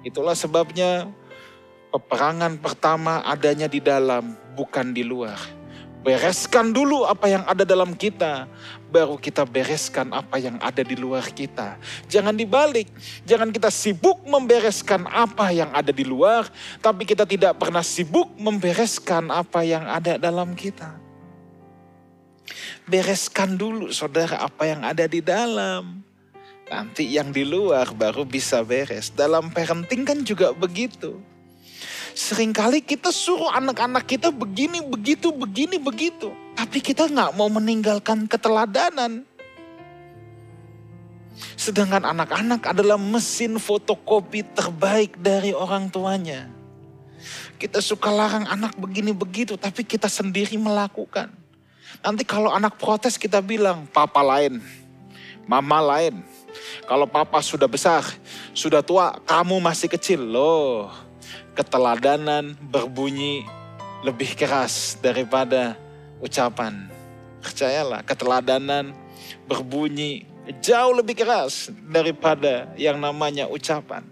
Itulah 0.00 0.34
sebabnya 0.34 1.12
peperangan 1.92 2.56
pertama 2.56 3.20
adanya 3.20 3.68
di 3.68 3.78
dalam 3.78 4.32
bukan 4.56 4.96
di 4.96 5.04
luar. 5.04 5.36
Bereskan 6.02 6.74
dulu 6.74 7.06
apa 7.06 7.30
yang 7.30 7.46
ada 7.46 7.62
dalam 7.62 7.94
kita, 7.94 8.50
baru 8.90 9.14
kita 9.14 9.46
bereskan 9.46 10.10
apa 10.10 10.34
yang 10.34 10.58
ada 10.58 10.82
di 10.82 10.98
luar 10.98 11.22
kita. 11.30 11.78
Jangan 12.10 12.34
dibalik, 12.34 12.90
jangan 13.22 13.54
kita 13.54 13.70
sibuk 13.70 14.18
membereskan 14.26 15.06
apa 15.06 15.54
yang 15.54 15.70
ada 15.70 15.94
di 15.94 16.02
luar, 16.02 16.50
tapi 16.82 17.06
kita 17.06 17.22
tidak 17.22 17.54
pernah 17.54 17.86
sibuk 17.86 18.34
membereskan 18.34 19.30
apa 19.30 19.62
yang 19.62 19.86
ada 19.86 20.18
dalam 20.18 20.58
kita. 20.58 20.90
Bereskan 22.82 23.54
dulu 23.54 23.94
saudara 23.94 24.42
apa 24.42 24.66
yang 24.66 24.82
ada 24.82 25.06
di 25.06 25.22
dalam. 25.22 26.02
Nanti 26.66 27.14
yang 27.14 27.30
di 27.30 27.46
luar 27.46 27.94
baru 27.94 28.26
bisa 28.26 28.58
beres. 28.66 29.14
Dalam 29.14 29.54
parenting 29.54 30.02
kan 30.02 30.18
juga 30.26 30.50
begitu 30.50 31.22
Seringkali 32.12 32.84
kita 32.84 33.08
suruh 33.08 33.48
anak-anak 33.48 34.04
kita 34.04 34.28
begini, 34.28 34.84
begitu, 34.84 35.32
begini, 35.32 35.80
begitu. 35.80 36.28
Tapi 36.52 36.84
kita 36.84 37.08
nggak 37.08 37.32
mau 37.32 37.48
meninggalkan 37.48 38.28
keteladanan. 38.28 39.24
Sedangkan 41.56 42.04
anak-anak 42.04 42.60
adalah 42.68 43.00
mesin 43.00 43.56
fotokopi 43.56 44.44
terbaik 44.52 45.16
dari 45.16 45.56
orang 45.56 45.88
tuanya. 45.88 46.52
Kita 47.56 47.80
suka 47.80 48.10
larang 48.12 48.44
anak 48.44 48.76
begini 48.76 49.14
begitu, 49.14 49.56
tapi 49.56 49.86
kita 49.86 50.10
sendiri 50.10 50.58
melakukan. 50.58 51.32
Nanti 52.02 52.26
kalau 52.26 52.50
anak 52.50 52.76
protes 52.76 53.14
kita 53.14 53.38
bilang, 53.38 53.86
papa 53.88 54.20
lain, 54.20 54.58
mama 55.46 55.78
lain. 55.78 56.20
Kalau 56.84 57.06
papa 57.08 57.40
sudah 57.40 57.70
besar, 57.70 58.04
sudah 58.52 58.84
tua, 58.84 59.16
kamu 59.24 59.62
masih 59.62 59.88
kecil. 59.88 60.20
Loh, 60.20 60.90
keteladanan 61.52 62.56
berbunyi 62.58 63.44
lebih 64.02 64.34
keras 64.34 64.98
daripada 64.98 65.78
ucapan. 66.18 66.90
Percayalah, 67.42 68.02
keteladanan 68.06 68.94
berbunyi 69.46 70.26
jauh 70.62 70.94
lebih 70.94 71.22
keras 71.22 71.70
daripada 71.90 72.70
yang 72.74 72.98
namanya 72.98 73.46
ucapan. 73.46 74.02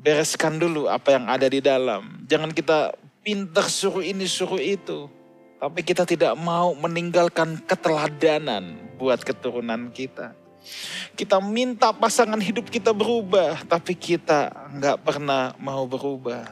Bereskan 0.00 0.56
dulu 0.56 0.88
apa 0.88 1.12
yang 1.16 1.28
ada 1.28 1.44
di 1.48 1.60
dalam. 1.60 2.24
Jangan 2.24 2.56
kita 2.56 2.96
pintar 3.20 3.68
suruh 3.68 4.00
ini 4.00 4.24
suruh 4.24 4.60
itu. 4.60 5.08
Tapi 5.60 5.84
kita 5.84 6.08
tidak 6.08 6.32
mau 6.40 6.72
meninggalkan 6.72 7.60
keteladanan 7.68 8.96
buat 8.96 9.20
keturunan 9.20 9.92
kita. 9.92 10.39
Kita 11.16 11.40
minta 11.40 11.90
pasangan 11.92 12.38
hidup 12.38 12.68
kita 12.68 12.92
berubah, 12.94 13.64
tapi 13.64 13.96
kita 13.96 14.52
nggak 14.76 14.96
pernah 15.02 15.56
mau 15.60 15.84
berubah. 15.84 16.46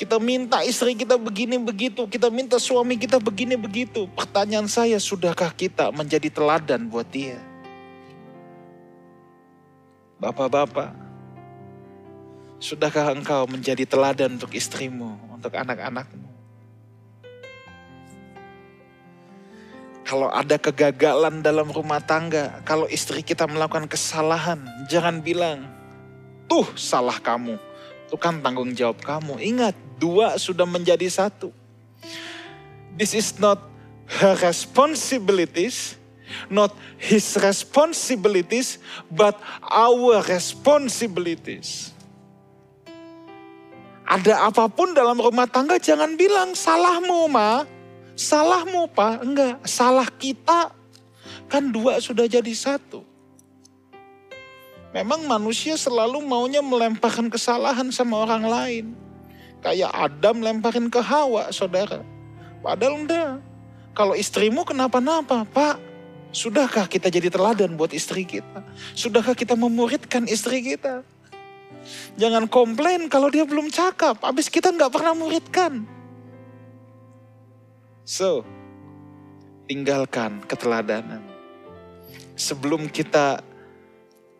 Kita 0.00 0.18
minta 0.18 0.64
istri 0.64 0.96
kita 0.96 1.20
begini 1.20 1.60
begitu, 1.60 2.08
kita 2.08 2.32
minta 2.32 2.56
suami 2.58 2.98
kita 2.98 3.22
begini 3.22 3.54
begitu. 3.54 4.08
Pertanyaan 4.16 4.66
saya, 4.66 4.98
sudahkah 4.98 5.52
kita 5.54 5.92
menjadi 5.94 6.26
teladan 6.32 6.88
buat 6.90 7.06
dia? 7.06 7.38
Bapak-bapak, 10.18 11.02
Sudahkah 12.62 13.10
engkau 13.10 13.42
menjadi 13.50 13.82
teladan 13.82 14.38
untuk 14.38 14.54
istrimu, 14.54 15.18
untuk 15.34 15.50
anak-anakmu? 15.50 16.31
Kalau 20.12 20.28
ada 20.28 20.60
kegagalan 20.60 21.40
dalam 21.40 21.72
rumah 21.72 21.96
tangga, 21.96 22.60
kalau 22.68 22.84
istri 22.84 23.24
kita 23.24 23.48
melakukan 23.48 23.88
kesalahan, 23.88 24.60
jangan 24.84 25.24
bilang, 25.24 25.64
tuh 26.44 26.68
salah 26.76 27.16
kamu, 27.16 27.56
itu 28.04 28.20
kan 28.20 28.44
tanggung 28.44 28.76
jawab 28.76 29.00
kamu. 29.00 29.40
Ingat, 29.40 29.72
dua 29.96 30.36
sudah 30.36 30.68
menjadi 30.68 31.08
satu. 31.08 31.48
This 32.92 33.16
is 33.16 33.40
not 33.40 33.56
her 34.20 34.36
responsibilities, 34.36 35.96
not 36.52 36.76
his 37.00 37.32
responsibilities, 37.40 38.84
but 39.08 39.40
our 39.64 40.20
responsibilities. 40.28 41.88
Ada 44.04 44.44
apa 44.52 44.68
pun 44.68 44.92
dalam 44.92 45.16
rumah 45.16 45.48
tangga 45.48 45.80
jangan 45.80 46.20
bilang 46.20 46.52
salahmu 46.52 47.32
ma, 47.32 47.64
salahmu 48.16 48.88
pak, 48.90 49.24
enggak, 49.24 49.56
salah 49.64 50.08
kita. 50.08 50.72
Kan 51.48 51.68
dua 51.68 52.00
sudah 52.00 52.24
jadi 52.24 52.52
satu. 52.52 53.04
Memang 54.92 55.24
manusia 55.24 55.72
selalu 55.76 56.20
maunya 56.20 56.60
melemparkan 56.60 57.32
kesalahan 57.32 57.88
sama 57.88 58.28
orang 58.28 58.44
lain. 58.44 58.86
Kayak 59.64 59.92
Adam 59.94 60.44
lemparin 60.44 60.92
ke 60.92 61.00
Hawa, 61.00 61.48
saudara. 61.48 62.04
Padahal 62.60 63.00
enggak. 63.00 63.32
Kalau 63.92 64.16
istrimu 64.16 64.64
kenapa-napa, 64.64 65.44
Pak, 65.48 65.76
sudahkah 66.32 66.88
kita 66.88 67.12
jadi 67.12 67.28
teladan 67.28 67.76
buat 67.76 67.92
istri 67.92 68.24
kita? 68.24 68.64
Sudahkah 68.96 69.36
kita 69.36 69.52
memuridkan 69.56 70.24
istri 70.28 70.64
kita? 70.64 71.04
Jangan 72.16 72.48
komplain 72.48 73.08
kalau 73.08 73.28
dia 73.28 73.44
belum 73.44 73.68
cakap, 73.68 74.20
habis 74.24 74.48
kita 74.48 74.72
nggak 74.72 74.92
pernah 74.92 75.12
muridkan. 75.12 75.84
So, 78.02 78.42
tinggalkan 79.70 80.42
keteladanan. 80.42 81.22
Sebelum 82.34 82.90
kita 82.90 83.38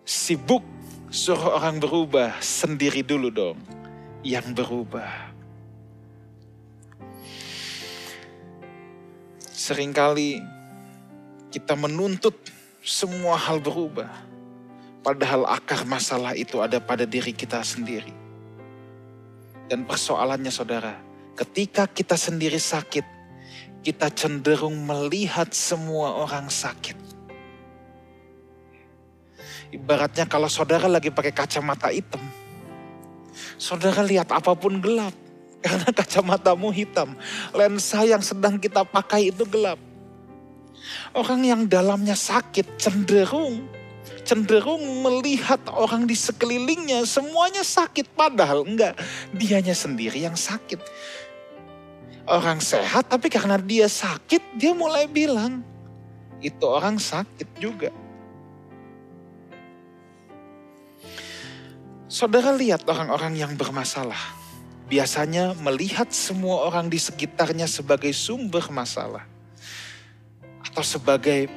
sibuk 0.02 0.66
suruh 1.12 1.62
orang 1.62 1.78
berubah, 1.78 2.42
sendiri 2.42 3.06
dulu 3.06 3.30
dong 3.30 3.58
yang 4.26 4.50
berubah. 4.50 5.30
Seringkali 9.46 10.42
kita 11.54 11.78
menuntut 11.78 12.34
semua 12.82 13.38
hal 13.38 13.62
berubah. 13.62 14.10
Padahal 15.06 15.46
akar 15.46 15.86
masalah 15.86 16.34
itu 16.34 16.58
ada 16.58 16.82
pada 16.82 17.06
diri 17.06 17.30
kita 17.30 17.62
sendiri. 17.62 18.10
Dan 19.70 19.86
persoalannya 19.86 20.50
saudara, 20.50 20.98
ketika 21.38 21.86
kita 21.86 22.18
sendiri 22.18 22.58
sakit, 22.58 23.06
kita 23.82 24.08
cenderung 24.14 24.78
melihat 24.86 25.50
semua 25.50 26.22
orang 26.22 26.46
sakit. 26.46 26.94
Ibaratnya 29.74 30.24
kalau 30.30 30.46
saudara 30.46 30.86
lagi 30.86 31.10
pakai 31.10 31.34
kacamata 31.34 31.90
hitam, 31.90 32.22
saudara 33.58 34.06
lihat 34.06 34.30
apa 34.30 34.54
pun 34.54 34.78
gelap 34.78 35.12
karena 35.66 35.90
kacamatamu 35.90 36.70
hitam. 36.70 37.18
Lensa 37.50 38.06
yang 38.06 38.22
sedang 38.22 38.56
kita 38.62 38.86
pakai 38.86 39.34
itu 39.34 39.42
gelap. 39.44 39.80
Orang 41.14 41.42
yang 41.42 41.66
dalamnya 41.66 42.14
sakit 42.14 42.78
cenderung 42.78 43.82
cenderung 44.22 44.82
melihat 45.02 45.58
orang 45.74 46.06
di 46.06 46.14
sekelilingnya 46.14 47.02
semuanya 47.06 47.66
sakit 47.66 48.14
padahal 48.14 48.62
enggak 48.62 48.94
dianya 49.34 49.74
sendiri 49.74 50.22
yang 50.22 50.38
sakit 50.38 50.78
orang 52.26 52.62
sehat 52.62 53.10
tapi 53.10 53.26
karena 53.26 53.58
dia 53.58 53.90
sakit 53.90 54.54
dia 54.54 54.72
mulai 54.74 55.10
bilang 55.10 55.62
itu 56.42 56.64
orang 56.66 56.98
sakit 56.98 57.48
juga. 57.62 57.90
Saudara 62.10 62.52
lihat 62.52 62.84
orang-orang 62.84 63.38
yang 63.38 63.52
bermasalah. 63.56 64.18
Biasanya 64.90 65.56
melihat 65.64 66.12
semua 66.12 66.68
orang 66.68 66.92
di 66.92 67.00
sekitarnya 67.00 67.64
sebagai 67.64 68.12
sumber 68.12 68.68
masalah. 68.68 69.24
Atau 70.60 70.84
sebagai 70.84 71.48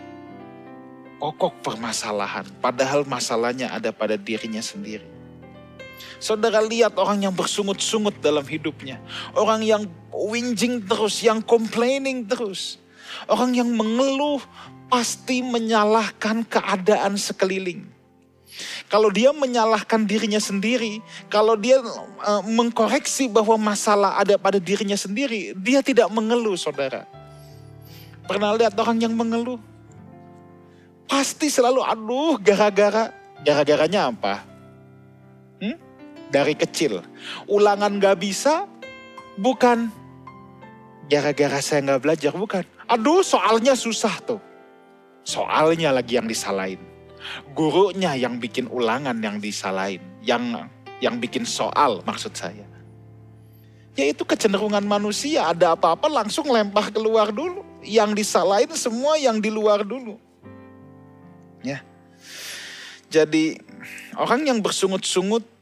pokok 1.19 1.59
permasalahan. 1.59 2.47
Padahal 2.63 3.03
masalahnya 3.03 3.73
ada 3.73 3.91
pada 3.91 4.15
dirinya 4.15 4.63
sendiri. 4.63 5.14
Saudara 6.19 6.63
lihat 6.63 6.95
orang 6.95 7.27
yang 7.27 7.33
bersungut-sungut 7.35 8.19
dalam 8.23 8.43
hidupnya. 8.43 8.99
Orang 9.35 9.61
yang 9.61 9.87
whinging 10.11 10.83
terus, 10.83 11.21
yang 11.23 11.43
complaining 11.43 12.25
terus. 12.25 12.79
Orang 13.27 13.55
yang 13.55 13.69
mengeluh 13.71 14.41
pasti 14.87 15.43
menyalahkan 15.43 16.45
keadaan 16.47 17.19
sekeliling. 17.19 17.95
Kalau 18.87 19.11
dia 19.11 19.35
menyalahkan 19.35 20.07
dirinya 20.07 20.39
sendiri, 20.39 21.03
kalau 21.27 21.59
dia 21.59 21.83
uh, 21.83 22.43
mengkoreksi 22.47 23.27
bahwa 23.27 23.59
masalah 23.59 24.15
ada 24.15 24.39
pada 24.39 24.61
dirinya 24.61 24.95
sendiri, 24.95 25.51
dia 25.59 25.83
tidak 25.83 26.07
mengeluh, 26.07 26.55
saudara. 26.55 27.03
Pernah 28.23 28.55
lihat 28.55 28.73
orang 28.79 29.03
yang 29.03 29.11
mengeluh? 29.11 29.59
Pasti 31.05 31.51
selalu, 31.51 31.83
aduh, 31.83 32.39
gara-gara. 32.39 33.11
Gara-garanya 33.43 34.09
apa? 34.09 34.54
Dari 36.35 36.51
kecil. 36.51 36.99
Ulangan 37.47 37.95
gak 37.95 38.19
bisa, 38.19 38.67
bukan 39.39 39.87
gara-gara 41.07 41.63
saya 41.63 41.95
gak 41.95 42.03
belajar, 42.03 42.35
bukan. 42.35 42.67
Aduh 42.91 43.23
soalnya 43.23 43.71
susah 43.71 44.19
tuh. 44.19 44.43
Soalnya 45.23 45.95
lagi 45.95 46.19
yang 46.19 46.27
disalahin. 46.27 46.83
Gurunya 47.55 48.19
yang 48.19 48.35
bikin 48.35 48.67
ulangan 48.67 49.15
yang 49.23 49.39
disalahin. 49.39 50.03
Yang 50.19 50.67
yang 50.99 51.23
bikin 51.23 51.47
soal 51.47 52.03
maksud 52.03 52.35
saya. 52.35 52.67
Yaitu 53.95 54.27
kecenderungan 54.27 54.83
manusia 54.83 55.47
ada 55.47 55.71
apa-apa 55.71 56.11
langsung 56.11 56.51
lempar 56.51 56.91
keluar 56.91 57.31
dulu. 57.31 57.63
Yang 57.79 58.27
disalahin 58.27 58.75
semua 58.75 59.15
yang 59.15 59.39
di 59.39 59.47
luar 59.47 59.87
dulu. 59.87 60.19
Ya. 61.63 61.79
Jadi 63.07 63.55
orang 64.19 64.51
yang 64.51 64.59
bersungut-sungut 64.59 65.54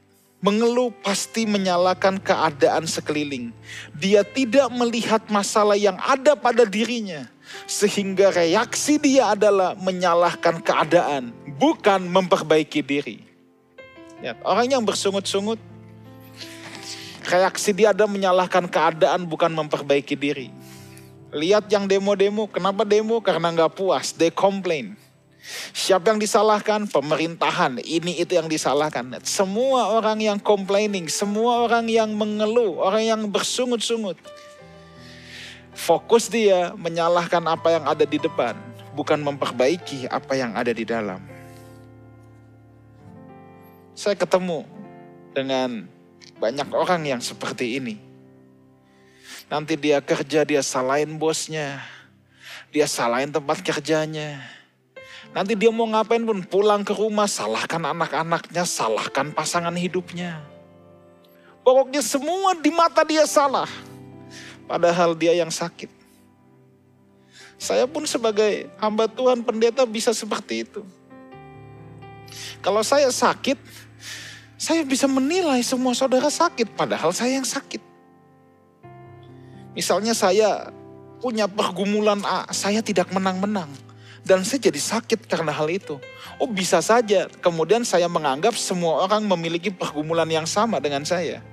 mengeluh 0.43 0.91
pasti 0.99 1.47
menyalahkan 1.47 2.19
keadaan 2.19 2.84
sekeliling. 2.84 3.56
Dia 3.95 4.27
tidak 4.27 4.67
melihat 4.75 5.23
masalah 5.32 5.79
yang 5.79 5.95
ada 6.03 6.36
pada 6.36 6.67
dirinya. 6.67 7.32
Sehingga 7.63 8.36
reaksi 8.36 8.99
dia 8.99 9.32
adalah 9.32 9.71
menyalahkan 9.79 10.60
keadaan, 10.60 11.32
bukan 11.56 12.03
memperbaiki 12.12 12.84
diri. 12.84 13.23
Ya, 14.19 14.36
orang 14.43 14.67
yang 14.67 14.84
bersungut-sungut, 14.84 15.60
reaksi 17.23 17.71
dia 17.71 17.95
ada 17.95 18.03
menyalahkan 18.03 18.67
keadaan, 18.67 19.23
bukan 19.23 19.51
memperbaiki 19.51 20.15
diri. 20.19 20.51
Lihat 21.32 21.71
yang 21.71 21.88
demo-demo, 21.88 22.51
kenapa 22.51 22.84
demo? 22.84 23.23
Karena 23.23 23.51
nggak 23.51 23.79
puas, 23.79 24.12
they 24.12 24.32
complain. 24.32 24.95
Siapa 25.75 26.15
yang 26.15 26.23
disalahkan? 26.23 26.88
Pemerintahan. 26.88 27.84
Ini 27.84 28.23
itu 28.23 28.39
yang 28.39 28.47
disalahkan. 28.47 29.19
Semua 29.27 29.91
orang 29.91 30.23
yang 30.23 30.39
complaining, 30.39 31.12
semua 31.12 31.67
orang 31.67 31.91
yang 31.91 32.15
mengeluh, 32.15 32.79
orang 32.79 33.03
yang 33.03 33.21
bersungut-sungut. 33.27 34.15
Fokus 35.75 36.32
dia 36.32 36.71
menyalahkan 36.79 37.43
apa 37.43 37.75
yang 37.75 37.84
ada 37.84 38.08
di 38.08 38.15
depan, 38.15 38.56
bukan 38.95 39.19
memperbaiki 39.19 40.08
apa 40.08 40.32
yang 40.32 40.56
ada 40.56 40.71
di 40.71 40.88
dalam. 40.88 41.19
Saya 43.91 44.15
ketemu 44.15 44.63
dengan 45.36 45.84
banyak 46.39 46.71
orang 46.71 47.03
yang 47.03 47.19
seperti 47.19 47.84
ini. 47.84 47.99
Nanti 49.51 49.75
dia 49.75 49.99
kerja, 49.99 50.47
dia 50.47 50.63
salahin 50.63 51.19
bosnya. 51.19 51.84
Dia 52.71 52.88
salahin 52.88 53.29
tempat 53.29 53.60
kerjanya 53.60 54.62
Nanti 55.34 55.58
dia 55.58 55.74
mau 55.74 55.89
ngapain 55.89 56.22
pun 56.22 56.46
pulang 56.46 56.86
ke 56.86 56.93
rumah, 56.93 57.26
salahkan 57.26 57.82
anak-anaknya, 57.82 58.63
salahkan 58.69 59.34
pasangan 59.34 59.74
hidupnya. 59.74 60.46
Pokoknya 61.65 62.06
semua 62.06 62.54
di 62.54 62.69
mata 62.69 63.02
dia 63.02 63.26
salah. 63.26 63.69
Padahal 64.69 65.17
dia 65.17 65.34
yang 65.34 65.50
sakit. 65.50 65.89
Saya 67.58 67.89
pun 67.89 68.06
sebagai 68.06 68.69
hamba 68.78 69.10
Tuhan 69.10 69.41
pendeta 69.41 69.82
bisa 69.89 70.13
seperti 70.13 70.69
itu. 70.69 70.86
Kalau 72.62 72.86
saya 72.86 73.10
sakit, 73.10 73.58
saya 74.60 74.86
bisa 74.86 75.10
menilai 75.10 75.60
semua 75.65 75.98
saudara 75.98 76.30
sakit, 76.30 76.78
padahal 76.78 77.10
saya 77.10 77.41
yang 77.41 77.48
sakit. 77.48 77.82
Misalnya 79.74 80.13
saya 80.13 80.69
punya 81.19 81.50
pergumulan 81.50 82.22
A, 82.22 82.48
saya 82.54 82.86
tidak 82.86 83.10
menang-menang. 83.10 83.72
Dan 84.23 84.47
saya 84.47 84.71
jadi 84.71 84.79
sakit 84.79 85.27
karena 85.27 85.51
hal 85.51 85.67
itu. 85.67 85.99
Oh 86.39 86.47
bisa 86.47 86.79
saja, 86.79 87.27
kemudian 87.43 87.83
saya 87.83 88.07
menganggap 88.07 88.55
semua 88.55 89.03
orang 89.03 89.27
memiliki 89.27 89.67
pergumulan 89.67 90.27
yang 90.31 90.47
sama 90.47 90.79
dengan 90.79 91.03
saya. 91.03 91.43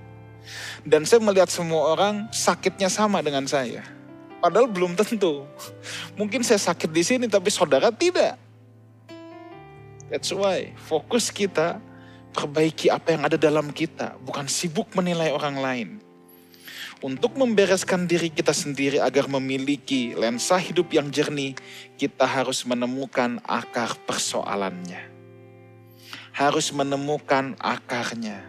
Dan 0.87 1.02
saya 1.02 1.18
melihat 1.18 1.50
semua 1.50 1.98
orang 1.98 2.30
sakitnya 2.30 2.87
sama 2.87 3.20
dengan 3.26 3.42
saya. 3.50 3.83
Padahal 4.38 4.70
belum 4.70 4.94
tentu. 4.94 5.44
Mungkin 6.18 6.46
saya 6.46 6.62
sakit 6.62 6.88
di 6.94 7.02
sini 7.02 7.26
tapi 7.26 7.50
saudara 7.50 7.90
tidak. 7.90 8.38
That's 10.06 10.30
why 10.30 10.74
fokus 10.78 11.35
kita 11.35 11.83
perbaiki 12.30 12.87
apa 12.87 13.14
yang 13.14 13.26
ada 13.26 13.35
dalam 13.35 13.74
kita, 13.74 14.14
bukan 14.22 14.46
sibuk 14.46 14.90
menilai 14.94 15.35
orang 15.35 15.59
lain 15.59 15.88
untuk 17.01 17.33
membereskan 17.41 18.05
diri 18.05 18.29
kita 18.29 18.53
sendiri 18.53 19.01
agar 19.01 19.25
memiliki 19.25 20.13
lensa 20.13 20.61
hidup 20.61 20.93
yang 20.93 21.09
jernih, 21.09 21.57
kita 21.97 22.29
harus 22.29 22.69
menemukan 22.69 23.41
akar 23.49 23.97
persoalannya. 24.05 25.09
Harus 26.37 26.69
menemukan 26.77 27.57
akarnya. 27.57 28.45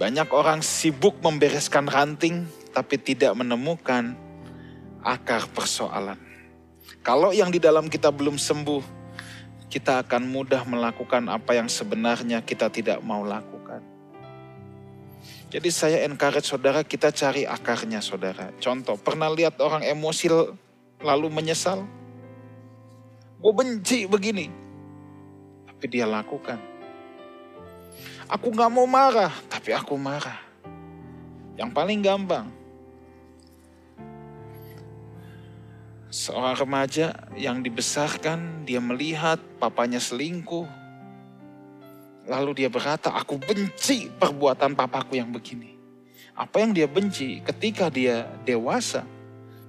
Banyak 0.00 0.28
orang 0.32 0.64
sibuk 0.64 1.20
membereskan 1.20 1.86
ranting, 1.86 2.48
tapi 2.74 2.98
tidak 2.98 3.36
menemukan 3.36 4.16
akar 5.04 5.46
persoalan. 5.52 6.18
Kalau 7.04 7.30
yang 7.30 7.52
di 7.52 7.60
dalam 7.60 7.92
kita 7.92 8.08
belum 8.08 8.40
sembuh, 8.40 8.82
kita 9.68 10.02
akan 10.02 10.26
mudah 10.32 10.64
melakukan 10.64 11.28
apa 11.28 11.60
yang 11.60 11.68
sebenarnya 11.68 12.40
kita 12.40 12.72
tidak 12.72 13.04
mau 13.04 13.20
lakukan. 13.22 13.53
Jadi 15.54 15.70
saya 15.70 16.02
encourage 16.02 16.50
saudara 16.50 16.82
kita 16.82 17.14
cari 17.14 17.46
akarnya 17.46 18.02
saudara. 18.02 18.50
Contoh, 18.58 18.98
pernah 18.98 19.30
lihat 19.30 19.60
orang 19.62 19.86
emosi 19.86 20.26
lalu 20.98 21.28
menyesal? 21.30 21.86
Gue 23.38 23.52
benci 23.54 24.08
begini. 24.10 24.50
Tapi 25.68 25.84
dia 25.86 26.08
lakukan. 26.08 26.58
Aku 28.26 28.50
gak 28.50 28.72
mau 28.72 28.88
marah, 28.88 29.30
tapi 29.46 29.70
aku 29.76 29.94
marah. 29.94 30.40
Yang 31.54 31.70
paling 31.70 32.00
gampang. 32.02 32.48
Seorang 36.10 36.54
remaja 36.54 37.14
yang 37.34 37.62
dibesarkan, 37.62 38.62
dia 38.66 38.78
melihat 38.78 39.38
papanya 39.58 39.98
selingkuh, 39.98 40.83
Lalu 42.24 42.64
dia 42.64 42.68
berkata, 42.72 43.12
aku 43.12 43.36
benci 43.36 44.08
perbuatan 44.08 44.72
papaku 44.72 45.20
yang 45.20 45.28
begini. 45.28 45.76
Apa 46.32 46.64
yang 46.64 46.72
dia 46.72 46.88
benci 46.88 47.44
ketika 47.44 47.92
dia 47.92 48.24
dewasa, 48.48 49.04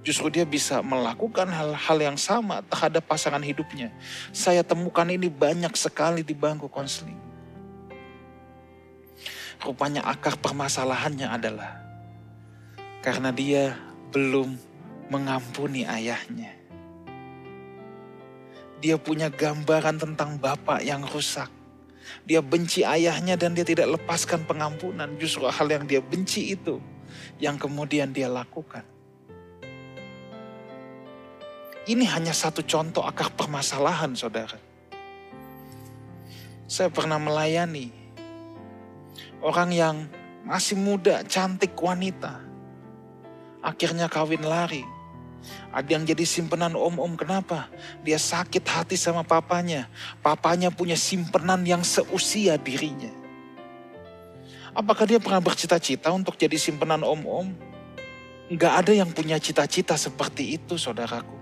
justru 0.01 0.31
dia 0.31 0.47
bisa 0.47 0.79
melakukan 0.79 1.51
hal-hal 1.51 1.97
yang 1.99 2.17
sama 2.17 2.63
terhadap 2.71 3.03
pasangan 3.03 3.43
hidupnya. 3.43 3.91
Saya 4.31 4.63
temukan 4.63 5.05
ini 5.05 5.27
banyak 5.27 5.75
sekali 5.75 6.23
di 6.23 6.31
bangku 6.31 6.71
konseling. 6.71 7.19
Rupanya 9.59 10.07
akar 10.07 10.39
permasalahannya 10.39 11.27
adalah 11.27 11.81
karena 13.03 13.29
dia 13.35 13.75
belum 14.15 14.55
mengampuni 15.11 15.83
ayahnya. 15.83 16.55
Dia 18.79 18.95
punya 19.01 19.33
gambaran 19.33 19.97
tentang 19.97 20.37
bapak 20.37 20.85
yang 20.85 21.01
rusak 21.09 21.54
dia 22.23 22.39
benci 22.41 22.81
ayahnya 22.85 23.35
dan 23.35 23.53
dia 23.53 23.65
tidak 23.67 23.99
lepaskan 23.99 24.45
pengampunan. 24.45 25.09
Justru 25.17 25.45
hal 25.45 25.67
yang 25.67 25.85
dia 25.85 25.99
benci 25.99 26.53
itu 26.53 26.79
yang 27.37 27.59
kemudian 27.59 28.13
dia 28.15 28.31
lakukan. 28.31 28.83
Ini 31.85 32.05
hanya 32.17 32.33
satu 32.33 32.65
contoh 32.65 33.05
akar 33.05 33.29
permasalahan 33.37 34.17
saudara. 34.17 34.57
Saya 36.65 36.89
pernah 36.89 37.21
melayani 37.21 37.93
orang 39.45 39.69
yang 39.69 39.95
masih 40.41 40.81
muda, 40.81 41.21
cantik 41.29 41.77
wanita. 41.77 42.41
Akhirnya 43.61 44.09
kawin 44.09 44.41
lari 44.41 44.94
ada 45.73 45.89
yang 45.89 46.07
jadi 46.07 46.23
simpenan 46.23 46.71
om-om 46.77 47.19
kenapa? 47.19 47.67
Dia 48.05 48.15
sakit 48.15 48.63
hati 48.63 48.95
sama 48.95 49.27
papanya. 49.27 49.91
Papanya 50.23 50.71
punya 50.71 50.95
simpenan 50.95 51.65
yang 51.67 51.83
seusia 51.83 52.55
dirinya. 52.55 53.11
Apakah 54.71 55.03
dia 55.03 55.19
pernah 55.19 55.43
bercita-cita 55.43 56.11
untuk 56.15 56.39
jadi 56.39 56.55
simpenan 56.55 57.03
om-om? 57.03 57.51
Enggak 58.47 58.73
ada 58.85 58.91
yang 58.93 59.09
punya 59.09 59.41
cita-cita 59.41 59.97
seperti 59.97 60.61
itu 60.61 60.77
saudaraku. 60.77 61.35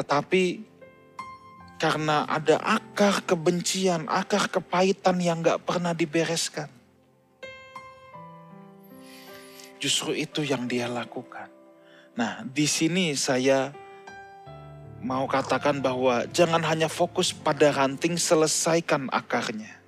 Tetapi 0.00 0.42
karena 1.76 2.24
ada 2.24 2.56
akar 2.64 3.20
kebencian, 3.28 4.08
akar 4.08 4.48
kepahitan 4.48 5.20
yang 5.20 5.44
gak 5.44 5.64
pernah 5.64 5.92
dibereskan 5.92 6.79
Justru 9.80 10.12
itu 10.12 10.44
yang 10.44 10.68
dia 10.68 10.84
lakukan. 10.86 11.48
Nah, 12.12 12.44
di 12.44 12.68
sini 12.68 13.16
saya 13.16 13.72
mau 15.00 15.24
katakan 15.24 15.80
bahwa 15.80 16.28
jangan 16.28 16.60
hanya 16.68 16.86
fokus 16.92 17.32
pada 17.32 17.72
ranting, 17.72 18.20
selesaikan 18.20 19.08
akarnya. 19.08 19.80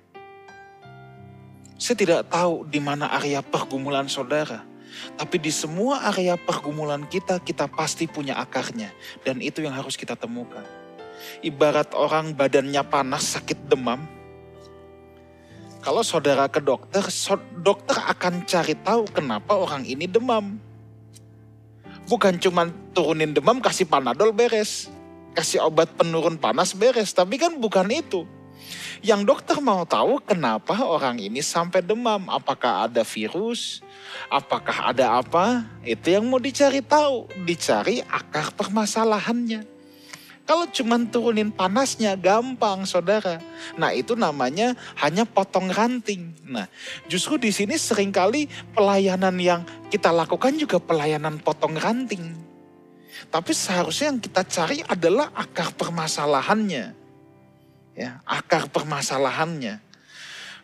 Saya 1.77 1.95
tidak 1.99 2.21
tahu 2.33 2.65
di 2.65 2.81
mana 2.81 3.13
area 3.13 3.45
pergumulan 3.45 4.09
saudara, 4.09 4.65
tapi 5.13 5.37
di 5.37 5.53
semua 5.53 6.09
area 6.09 6.33
pergumulan 6.39 7.05
kita, 7.05 7.37
kita 7.37 7.69
pasti 7.69 8.09
punya 8.09 8.33
akarnya, 8.39 8.89
dan 9.21 9.37
itu 9.45 9.61
yang 9.61 9.77
harus 9.77 9.93
kita 9.93 10.17
temukan. 10.17 10.65
Ibarat 11.45 11.93
orang 11.93 12.33
badannya 12.33 12.81
panas, 12.87 13.37
sakit 13.37 13.69
demam, 13.69 14.01
kalau 15.83 15.99
saudara 15.99 16.47
ke 16.47 16.63
dokter, 16.63 17.03
dokter 17.59 17.99
akan 17.99 18.47
cari 18.47 18.71
tahu 18.79 19.03
kenapa 19.11 19.51
orang 19.51 19.83
ini 19.83 20.07
demam. 20.07 20.55
Bukan 22.07 22.39
cuma 22.39 22.71
turunin 22.95 23.35
demam, 23.35 23.59
kasih 23.59 23.83
panadol 23.83 24.31
beres. 24.31 24.87
Kasih 25.35 25.67
obat 25.67 25.91
penurun 25.99 26.39
panas 26.39 26.71
beres, 26.71 27.11
tapi 27.11 27.35
kan 27.35 27.59
bukan 27.59 27.91
itu. 27.91 28.23
Yang 29.03 29.21
dokter 29.27 29.57
mau 29.59 29.83
tahu 29.83 30.23
kenapa 30.23 30.79
orang 30.87 31.19
ini 31.19 31.43
sampai 31.43 31.83
demam. 31.83 32.31
Apakah 32.31 32.87
ada 32.87 33.03
virus? 33.03 33.83
Apakah 34.31 34.95
ada 34.95 35.19
apa? 35.19 35.67
Itu 35.83 36.15
yang 36.15 36.31
mau 36.31 36.39
dicari 36.39 36.79
tahu. 36.79 37.27
Dicari 37.43 37.99
akar 38.07 38.55
permasalahannya. 38.55 39.72
Kalau 40.43 40.67
cuma 40.67 40.99
turunin 41.07 41.47
panasnya 41.47 42.19
gampang 42.19 42.83
saudara. 42.83 43.39
Nah 43.79 43.95
itu 43.95 44.11
namanya 44.11 44.75
hanya 44.99 45.23
potong 45.23 45.71
ranting. 45.71 46.35
Nah 46.43 46.67
justru 47.07 47.39
di 47.39 47.47
sini 47.47 47.79
sering 47.79 48.11
kali 48.11 48.51
pelayanan 48.75 49.39
yang 49.39 49.63
kita 49.87 50.11
lakukan 50.11 50.51
juga 50.59 50.83
pelayanan 50.83 51.39
potong 51.39 51.79
ranting. 51.79 52.35
Tapi 53.31 53.55
seharusnya 53.55 54.11
yang 54.11 54.19
kita 54.19 54.43
cari 54.43 54.83
adalah 54.83 55.31
akar 55.31 55.71
permasalahannya. 55.79 56.91
Ya, 57.93 58.19
akar 58.25 58.67
permasalahannya. 58.67 59.79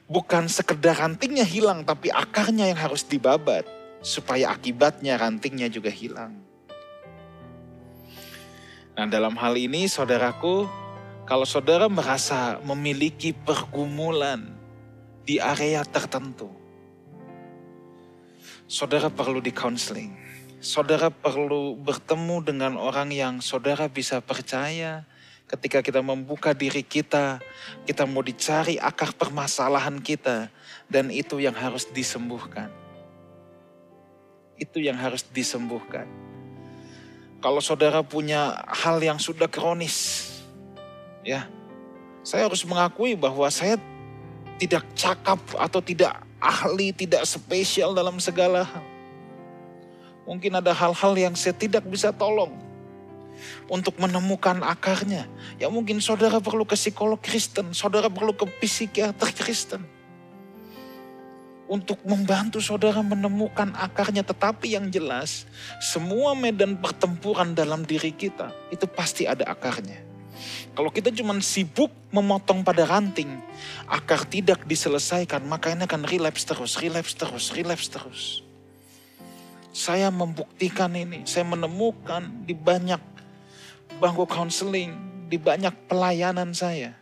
Bukan 0.10 0.50
sekedar 0.50 0.98
rantingnya 0.98 1.46
hilang, 1.46 1.86
tapi 1.86 2.10
akarnya 2.10 2.68
yang 2.68 2.80
harus 2.82 3.06
dibabat. 3.06 3.64
Supaya 4.02 4.50
akibatnya 4.50 5.16
rantingnya 5.22 5.70
juga 5.70 5.94
hilang. 5.94 6.49
Nah 9.00 9.08
dalam 9.08 9.32
hal 9.40 9.56
ini 9.56 9.88
saudaraku, 9.88 10.68
kalau 11.24 11.48
saudara 11.48 11.88
merasa 11.88 12.60
memiliki 12.68 13.32
pergumulan 13.32 14.44
di 15.24 15.40
area 15.40 15.88
tertentu, 15.88 16.52
saudara 18.68 19.08
perlu 19.08 19.40
di 19.40 19.56
counseling. 19.56 20.12
Saudara 20.60 21.08
perlu 21.08 21.80
bertemu 21.80 22.44
dengan 22.44 22.76
orang 22.76 23.16
yang 23.16 23.40
saudara 23.40 23.88
bisa 23.88 24.20
percaya 24.20 25.08
ketika 25.48 25.80
kita 25.80 26.04
membuka 26.04 26.52
diri 26.52 26.84
kita, 26.84 27.40
kita 27.88 28.04
mau 28.04 28.20
dicari 28.20 28.76
akar 28.76 29.16
permasalahan 29.16 30.04
kita, 30.04 30.52
dan 30.92 31.08
itu 31.08 31.40
yang 31.40 31.56
harus 31.56 31.88
disembuhkan. 31.88 32.68
Itu 34.60 34.84
yang 34.84 35.00
harus 35.00 35.24
disembuhkan. 35.32 36.29
Kalau 37.40 37.64
saudara 37.64 38.04
punya 38.04 38.60
hal 38.68 39.00
yang 39.00 39.16
sudah 39.16 39.48
kronis, 39.48 40.28
ya, 41.24 41.48
saya 42.20 42.52
harus 42.52 42.68
mengakui 42.68 43.16
bahwa 43.16 43.48
saya 43.48 43.80
tidak 44.60 44.84
cakap 44.92 45.40
atau 45.56 45.80
tidak 45.80 46.20
ahli, 46.44 46.92
tidak 46.92 47.24
spesial 47.24 47.96
dalam 47.96 48.20
segala 48.20 48.68
hal. 48.68 48.86
Mungkin 50.28 50.60
ada 50.60 50.76
hal-hal 50.76 51.14
yang 51.16 51.34
saya 51.34 51.56
tidak 51.56 51.88
bisa 51.88 52.12
tolong 52.12 52.54
untuk 53.72 53.96
menemukan 53.98 54.60
akarnya. 54.62 55.26
Ya 55.56 55.72
mungkin 55.72 56.04
saudara 56.04 56.44
perlu 56.44 56.68
ke 56.68 56.76
psikolog 56.76 57.18
Kristen, 57.24 57.72
saudara 57.72 58.12
perlu 58.12 58.36
ke 58.36 58.46
psikiater 58.60 59.32
Kristen. 59.32 59.99
Untuk 61.70 62.02
membantu 62.02 62.58
saudara 62.58 63.06
menemukan 63.06 63.70
akarnya. 63.78 64.26
Tetapi 64.26 64.74
yang 64.74 64.90
jelas, 64.90 65.46
semua 65.78 66.34
medan 66.34 66.74
pertempuran 66.82 67.54
dalam 67.54 67.86
diri 67.86 68.10
kita 68.10 68.50
itu 68.74 68.90
pasti 68.90 69.30
ada 69.30 69.46
akarnya. 69.46 70.02
Kalau 70.74 70.90
kita 70.90 71.14
cuma 71.14 71.38
sibuk 71.44 71.94
memotong 72.10 72.66
pada 72.66 72.88
ranting, 72.90 73.30
akar 73.86 74.26
tidak 74.26 74.66
diselesaikan, 74.66 75.46
maka 75.46 75.76
ini 75.76 75.86
akan 75.86 76.08
relapse 76.10 76.48
terus, 76.48 76.80
relapse 76.82 77.14
terus, 77.14 77.54
relapse 77.54 77.90
terus. 77.92 78.22
Saya 79.70 80.10
membuktikan 80.10 80.90
ini, 80.96 81.28
saya 81.30 81.46
menemukan 81.46 82.26
di 82.48 82.56
banyak 82.56 83.00
bangku 84.00 84.26
counseling, 84.26 84.96
di 85.28 85.36
banyak 85.36 85.76
pelayanan 85.92 86.56
saya, 86.56 86.96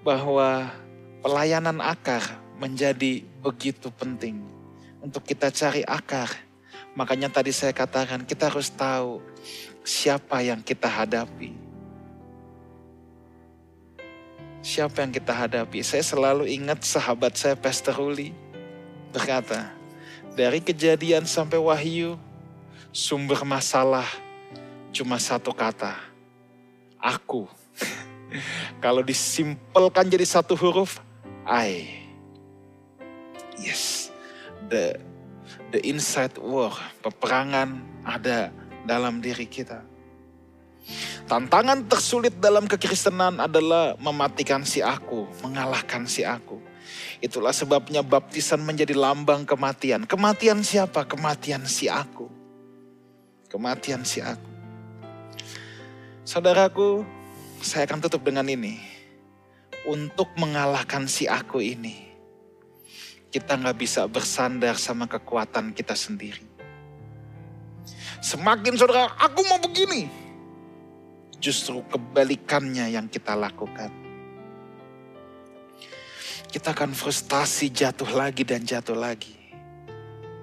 bahwa 0.00 0.72
pelayanan 1.20 1.78
akar 1.84 2.45
menjadi 2.56 3.24
begitu 3.44 3.92
penting 3.92 4.40
untuk 5.04 5.22
kita 5.22 5.52
cari 5.52 5.84
akar. 5.84 6.32
Makanya 6.96 7.28
tadi 7.28 7.52
saya 7.52 7.76
katakan 7.76 8.24
kita 8.24 8.48
harus 8.48 8.72
tahu 8.72 9.20
siapa 9.84 10.40
yang 10.40 10.64
kita 10.64 10.88
hadapi. 10.88 11.52
Siapa 14.66 15.06
yang 15.06 15.12
kita 15.14 15.30
hadapi? 15.30 15.84
Saya 15.86 16.02
selalu 16.02 16.50
ingat 16.50 16.82
sahabat 16.82 17.38
saya 17.38 17.54
Pastor 17.54 17.94
Ruli 17.94 18.34
berkata, 19.14 19.70
dari 20.34 20.58
kejadian 20.58 21.22
sampai 21.22 21.56
wahyu, 21.56 22.18
sumber 22.90 23.46
masalah 23.46 24.04
cuma 24.90 25.22
satu 25.22 25.54
kata, 25.54 25.94
aku. 26.98 27.46
Kalau 28.84 29.06
disimpelkan 29.06 30.10
jadi 30.10 30.26
satu 30.26 30.58
huruf, 30.58 30.98
I. 31.46 32.05
Yes, 33.56 34.12
the 34.68 35.00
the 35.72 35.80
inside 35.84 36.36
war, 36.38 36.72
peperangan 37.00 37.80
ada 38.04 38.52
dalam 38.86 39.18
diri 39.18 39.48
kita. 39.48 39.82
Tantangan 41.26 41.82
tersulit 41.90 42.38
dalam 42.38 42.70
kekristenan 42.70 43.42
adalah 43.42 43.98
mematikan 43.98 44.62
si 44.62 44.78
aku, 44.78 45.26
mengalahkan 45.42 46.06
si 46.06 46.22
aku. 46.22 46.62
Itulah 47.18 47.50
sebabnya 47.50 48.06
baptisan 48.06 48.62
menjadi 48.62 48.94
lambang 48.94 49.42
kematian. 49.42 50.06
Kematian 50.06 50.62
siapa? 50.62 51.02
Kematian 51.02 51.66
si 51.66 51.90
aku. 51.90 52.30
Kematian 53.50 54.06
si 54.06 54.22
aku. 54.22 54.50
Saudaraku, 56.22 57.02
saya 57.58 57.90
akan 57.90 58.06
tutup 58.06 58.22
dengan 58.22 58.46
ini. 58.46 58.78
Untuk 59.86 60.30
mengalahkan 60.38 61.10
si 61.10 61.26
aku 61.26 61.58
ini, 61.58 62.05
kita 63.36 63.52
nggak 63.52 63.76
bisa 63.76 64.08
bersandar 64.08 64.80
sama 64.80 65.04
kekuatan 65.04 65.76
kita 65.76 65.92
sendiri. 65.92 66.40
Semakin 68.24 68.80
saudara, 68.80 69.12
aku 69.20 69.44
mau 69.44 69.60
begini. 69.60 70.08
Justru 71.36 71.84
kebalikannya 71.84 72.96
yang 72.96 73.12
kita 73.12 73.36
lakukan. 73.36 73.92
Kita 76.48 76.72
akan 76.72 76.96
frustasi 76.96 77.68
jatuh 77.68 78.08
lagi 78.08 78.40
dan 78.40 78.64
jatuh 78.64 78.96
lagi. 78.96 79.36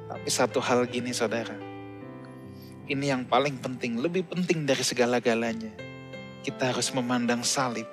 Tapi 0.05 0.29
satu 0.29 0.61
hal 0.61 0.85
gini 0.85 1.09
saudara. 1.17 1.57
Ini 2.85 3.17
yang 3.17 3.25
paling 3.25 3.57
penting, 3.57 3.97
lebih 3.97 4.21
penting 4.29 4.69
dari 4.69 4.85
segala-galanya. 4.85 5.73
Kita 6.45 6.69
harus 6.69 6.93
memandang 6.93 7.41
salib 7.41 7.89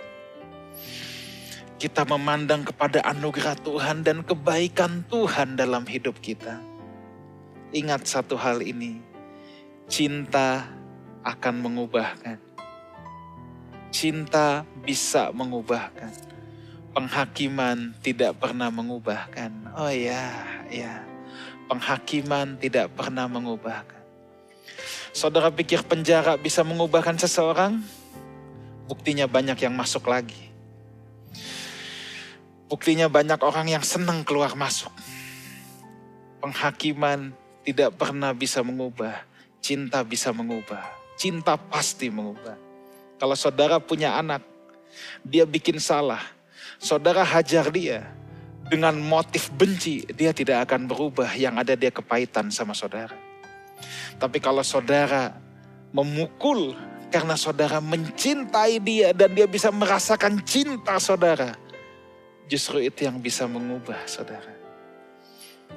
kita 1.80 2.04
memandang 2.04 2.60
kepada 2.60 3.00
anugerah 3.08 3.56
Tuhan 3.56 4.04
dan 4.04 4.20
kebaikan 4.20 5.00
Tuhan 5.08 5.56
dalam 5.56 5.88
hidup 5.88 6.20
kita. 6.20 6.60
Ingat 7.72 8.04
satu 8.04 8.36
hal 8.36 8.60
ini, 8.60 9.00
cinta 9.88 10.68
akan 11.24 11.54
mengubahkan. 11.64 12.36
Cinta 13.88 14.68
bisa 14.84 15.32
mengubahkan. 15.32 16.12
Penghakiman 16.92 17.96
tidak 18.04 18.36
pernah 18.36 18.68
mengubahkan. 18.68 19.72
Oh 19.72 19.88
ya, 19.88 20.36
ya. 20.68 21.00
Penghakiman 21.64 22.60
tidak 22.60 22.92
pernah 22.92 23.24
mengubahkan. 23.24 24.04
Saudara 25.16 25.48
pikir 25.48 25.80
penjara 25.88 26.36
bisa 26.36 26.60
mengubahkan 26.60 27.16
seseorang? 27.16 27.80
Buktinya 28.84 29.24
banyak 29.24 29.56
yang 29.64 29.72
masuk 29.72 30.04
lagi 30.10 30.49
Buktinya 32.70 33.10
banyak 33.10 33.42
orang 33.42 33.66
yang 33.66 33.82
senang 33.82 34.22
keluar 34.22 34.54
masuk. 34.54 34.94
Penghakiman 36.38 37.34
tidak 37.66 37.98
pernah 37.98 38.30
bisa 38.30 38.62
mengubah, 38.62 39.26
cinta 39.58 40.06
bisa 40.06 40.30
mengubah. 40.30 40.86
Cinta 41.18 41.58
pasti 41.58 42.08
mengubah. 42.08 42.54
Kalau 43.18 43.34
saudara 43.34 43.82
punya 43.82 44.16
anak, 44.16 44.40
dia 45.26 45.44
bikin 45.44 45.82
salah, 45.82 46.22
saudara 46.78 47.26
hajar 47.26 47.68
dia 47.68 48.06
dengan 48.70 48.94
motif 49.02 49.50
benci, 49.50 50.06
dia 50.14 50.30
tidak 50.30 50.70
akan 50.70 50.86
berubah 50.86 51.34
yang 51.34 51.58
ada 51.58 51.74
dia 51.74 51.90
kepahitan 51.90 52.54
sama 52.54 52.72
saudara. 52.72 53.12
Tapi 54.16 54.38
kalau 54.38 54.62
saudara 54.62 55.34
memukul 55.90 56.78
karena 57.10 57.34
saudara 57.34 57.82
mencintai 57.82 58.78
dia 58.78 59.10
dan 59.10 59.34
dia 59.34 59.50
bisa 59.50 59.74
merasakan 59.74 60.38
cinta 60.46 60.96
saudara, 61.02 61.58
Justru 62.50 62.82
itu 62.82 63.06
yang 63.06 63.22
bisa 63.22 63.46
mengubah 63.46 64.10
saudara. 64.10 64.50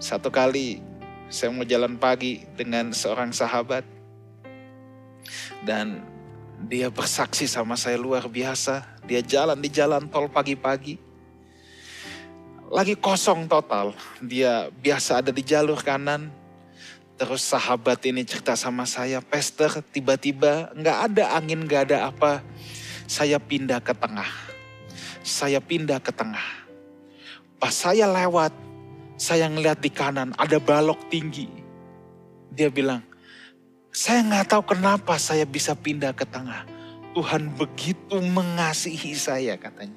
Satu 0.02 0.34
kali 0.34 0.82
saya 1.30 1.54
mau 1.54 1.62
jalan 1.62 2.02
pagi 2.02 2.50
dengan 2.58 2.90
seorang 2.90 3.30
sahabat. 3.30 3.86
Dan 5.62 6.02
dia 6.66 6.90
bersaksi 6.90 7.46
sama 7.46 7.78
saya 7.78 8.02
luar 8.02 8.26
biasa. 8.26 9.06
Dia 9.06 9.22
jalan 9.22 9.62
di 9.62 9.70
jalan 9.70 10.10
tol 10.10 10.26
pagi-pagi. 10.34 10.98
Lagi 12.74 12.98
kosong 12.98 13.46
total. 13.46 13.94
Dia 14.18 14.74
biasa 14.74 15.22
ada 15.22 15.30
di 15.30 15.46
jalur 15.46 15.78
kanan. 15.78 16.34
Terus 17.22 17.46
sahabat 17.46 18.02
ini 18.10 18.26
cerita 18.26 18.58
sama 18.58 18.90
saya, 18.90 19.22
Pester 19.22 19.70
tiba-tiba 19.94 20.74
nggak 20.74 20.98
ada 21.14 21.38
angin, 21.38 21.70
nggak 21.70 21.94
ada 21.94 22.10
apa. 22.10 22.42
Saya 23.06 23.38
pindah 23.38 23.78
ke 23.78 23.94
tengah. 23.94 24.26
Saya 25.22 25.62
pindah 25.62 26.02
ke 26.02 26.10
tengah 26.10 26.63
Pas 27.64 27.72
saya 27.72 28.12
lewat, 28.12 28.52
saya 29.16 29.48
ngeliat 29.48 29.80
di 29.80 29.88
kanan 29.88 30.36
ada 30.36 30.60
balok 30.60 31.08
tinggi. 31.08 31.48
Dia 32.52 32.68
bilang, 32.68 33.00
saya 33.88 34.20
nggak 34.20 34.52
tahu 34.52 34.76
kenapa 34.76 35.16
saya 35.16 35.48
bisa 35.48 35.72
pindah 35.72 36.12
ke 36.12 36.28
tengah. 36.28 36.68
Tuhan 37.16 37.56
begitu 37.56 38.20
mengasihi 38.20 39.16
saya 39.16 39.56
katanya. 39.56 39.96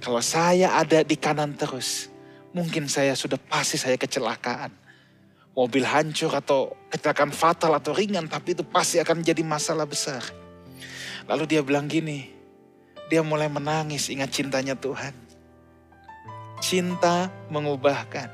Kalau 0.00 0.24
saya 0.24 0.80
ada 0.80 1.04
di 1.04 1.12
kanan 1.12 1.52
terus, 1.52 2.08
mungkin 2.56 2.88
saya 2.88 3.12
sudah 3.12 3.36
pasti 3.36 3.76
saya 3.76 4.00
kecelakaan. 4.00 4.72
Mobil 5.52 5.84
hancur 5.84 6.32
atau 6.32 6.72
kecelakaan 6.88 7.36
fatal 7.36 7.76
atau 7.76 7.92
ringan, 7.92 8.32
tapi 8.32 8.56
itu 8.56 8.64
pasti 8.64 8.96
akan 8.96 9.20
jadi 9.20 9.44
masalah 9.44 9.84
besar. 9.84 10.24
Lalu 11.28 11.44
dia 11.44 11.60
bilang 11.60 11.84
gini, 11.84 12.32
dia 13.12 13.20
mulai 13.20 13.52
menangis 13.52 14.08
ingat 14.08 14.32
cintanya 14.32 14.72
Tuhan. 14.72 15.27
Cinta 16.58 17.30
mengubahkan. 17.48 18.28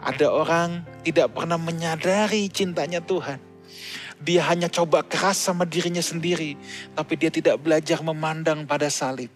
Ada 0.00 0.26
orang 0.32 0.84
tidak 1.04 1.32
pernah 1.36 1.60
menyadari 1.60 2.48
cintanya 2.48 3.04
Tuhan. 3.04 3.40
Dia 4.24 4.48
hanya 4.48 4.72
coba 4.72 5.04
keras 5.04 5.36
sama 5.36 5.68
dirinya 5.68 6.00
sendiri, 6.00 6.56
tapi 6.96 7.20
dia 7.20 7.28
tidak 7.28 7.60
belajar 7.60 8.00
memandang 8.00 8.64
pada 8.64 8.88
salib. 8.88 9.28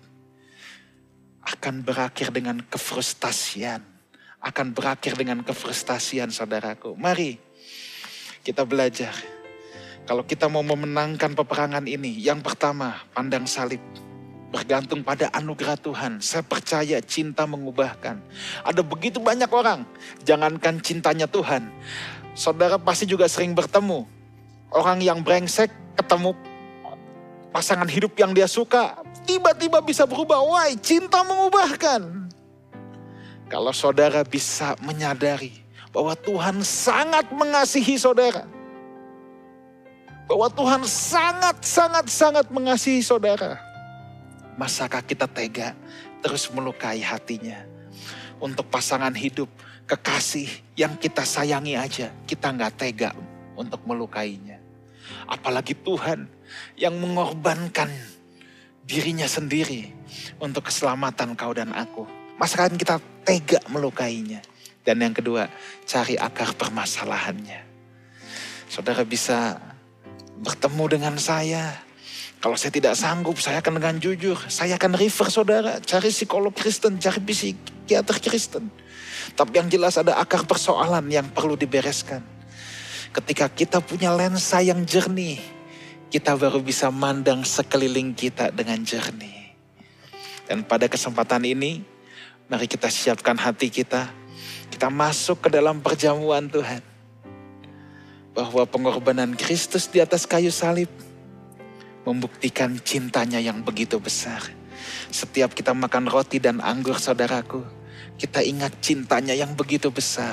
Akan 1.44 1.84
berakhir 1.84 2.32
dengan 2.32 2.64
kefrustasian. 2.64 3.84
Akan 4.38 4.72
berakhir 4.72 5.18
dengan 5.18 5.42
kefrustasian 5.44 6.32
saudaraku. 6.32 6.94
Mari 6.96 7.36
kita 8.40 8.64
belajar. 8.64 9.12
Kalau 10.08 10.24
kita 10.24 10.48
mau 10.48 10.64
memenangkan 10.64 11.36
peperangan 11.36 11.84
ini, 11.84 12.16
yang 12.16 12.40
pertama 12.40 12.96
pandang 13.12 13.44
salib 13.44 13.82
bergantung 14.48 15.04
pada 15.04 15.28
anugerah 15.36 15.76
Tuhan. 15.76 16.20
Saya 16.24 16.40
percaya 16.44 16.98
cinta 17.04 17.44
mengubahkan. 17.44 18.20
Ada 18.64 18.80
begitu 18.80 19.20
banyak 19.20 19.48
orang, 19.52 19.84
jangankan 20.24 20.80
cintanya 20.80 21.28
Tuhan. 21.28 21.68
Saudara 22.32 22.80
pasti 22.80 23.04
juga 23.04 23.28
sering 23.28 23.52
bertemu. 23.52 24.08
Orang 24.68 25.00
yang 25.00 25.24
brengsek 25.24 25.72
ketemu 25.96 26.36
pasangan 27.52 27.88
hidup 27.88 28.12
yang 28.20 28.36
dia 28.36 28.48
suka, 28.48 29.00
tiba-tiba 29.24 29.80
bisa 29.80 30.04
berubah. 30.04 30.40
Why? 30.44 30.76
Cinta 30.80 31.24
mengubahkan. 31.24 32.28
Kalau 33.48 33.72
saudara 33.72 34.20
bisa 34.28 34.76
menyadari 34.84 35.56
bahwa 35.88 36.12
Tuhan 36.12 36.60
sangat 36.60 37.32
mengasihi 37.32 37.96
saudara. 37.96 38.44
Bahwa 40.28 40.52
Tuhan 40.52 40.84
sangat, 40.84 41.64
sangat, 41.64 42.04
sangat 42.12 42.46
mengasihi 42.52 43.00
saudara 43.00 43.67
Masakah 44.58 45.06
kita 45.06 45.30
tega 45.30 45.78
terus 46.18 46.50
melukai 46.50 46.98
hatinya? 46.98 47.78
untuk 48.38 48.66
pasangan 48.70 49.12
hidup, 49.14 49.50
kekasih 49.86 50.48
yang 50.78 50.94
kita 50.98 51.26
sayangi 51.26 51.74
aja, 51.74 52.14
kita 52.24 52.54
nggak 52.54 52.74
tega 52.78 53.10
untuk 53.58 53.82
melukainya. 53.86 54.62
Apalagi 55.26 55.74
Tuhan 55.74 56.28
yang 56.78 56.94
mengorbankan 56.96 57.90
dirinya 58.88 59.28
sendiri 59.28 59.92
untuk 60.40 60.70
keselamatan 60.70 61.36
kau 61.36 61.52
dan 61.52 61.74
aku. 61.74 62.06
Masa 62.38 62.68
kan 62.68 62.74
kita 62.78 63.02
tega 63.26 63.58
melukainya. 63.68 64.40
Dan 64.86 65.04
yang 65.04 65.12
kedua, 65.12 65.50
cari 65.84 66.16
akar 66.16 66.56
permasalahannya. 66.56 67.60
Saudara 68.70 69.04
bisa 69.04 69.58
bertemu 70.40 70.84
dengan 70.96 71.14
saya. 71.20 71.87
Kalau 72.38 72.54
saya 72.54 72.70
tidak 72.70 72.94
sanggup, 72.94 73.34
saya 73.42 73.58
akan 73.58 73.82
dengan 73.82 73.96
jujur. 73.98 74.38
Saya 74.46 74.78
akan 74.78 74.94
refer 74.94 75.26
saudara, 75.26 75.82
cari 75.82 76.14
psikolog 76.14 76.54
Kristen, 76.54 77.02
cari 77.02 77.18
psikiater 77.18 78.22
Kristen. 78.22 78.70
Tapi 79.34 79.58
yang 79.58 79.66
jelas 79.66 79.98
ada 79.98 80.14
akar 80.22 80.46
persoalan 80.46 81.02
yang 81.10 81.26
perlu 81.34 81.58
dibereskan. 81.58 82.22
Ketika 83.10 83.50
kita 83.50 83.82
punya 83.82 84.14
lensa 84.14 84.62
yang 84.62 84.86
jernih, 84.86 85.42
kita 86.14 86.38
baru 86.38 86.62
bisa 86.62 86.94
mandang 86.94 87.42
sekeliling 87.42 88.14
kita 88.14 88.54
dengan 88.54 88.86
jernih. 88.86 89.58
Dan 90.46 90.62
pada 90.62 90.86
kesempatan 90.86 91.42
ini, 91.42 91.82
mari 92.46 92.70
kita 92.70 92.86
siapkan 92.86 93.34
hati 93.34 93.68
kita 93.68 94.08
kita 94.78 94.94
masuk 94.94 95.42
ke 95.42 95.48
dalam 95.50 95.82
perjamuan 95.82 96.46
Tuhan. 96.46 96.78
Bahwa 98.30 98.62
pengorbanan 98.62 99.34
Kristus 99.34 99.90
di 99.90 99.98
atas 99.98 100.22
kayu 100.22 100.54
salib 100.54 100.86
membuktikan 102.08 102.80
cintanya 102.80 103.36
yang 103.36 103.60
begitu 103.60 104.00
besar. 104.00 104.40
Setiap 105.12 105.52
kita 105.52 105.76
makan 105.76 106.08
roti 106.08 106.40
dan 106.40 106.64
anggur 106.64 106.96
saudaraku, 106.96 107.60
kita 108.16 108.40
ingat 108.40 108.80
cintanya 108.80 109.36
yang 109.36 109.52
begitu 109.52 109.92
besar. 109.92 110.32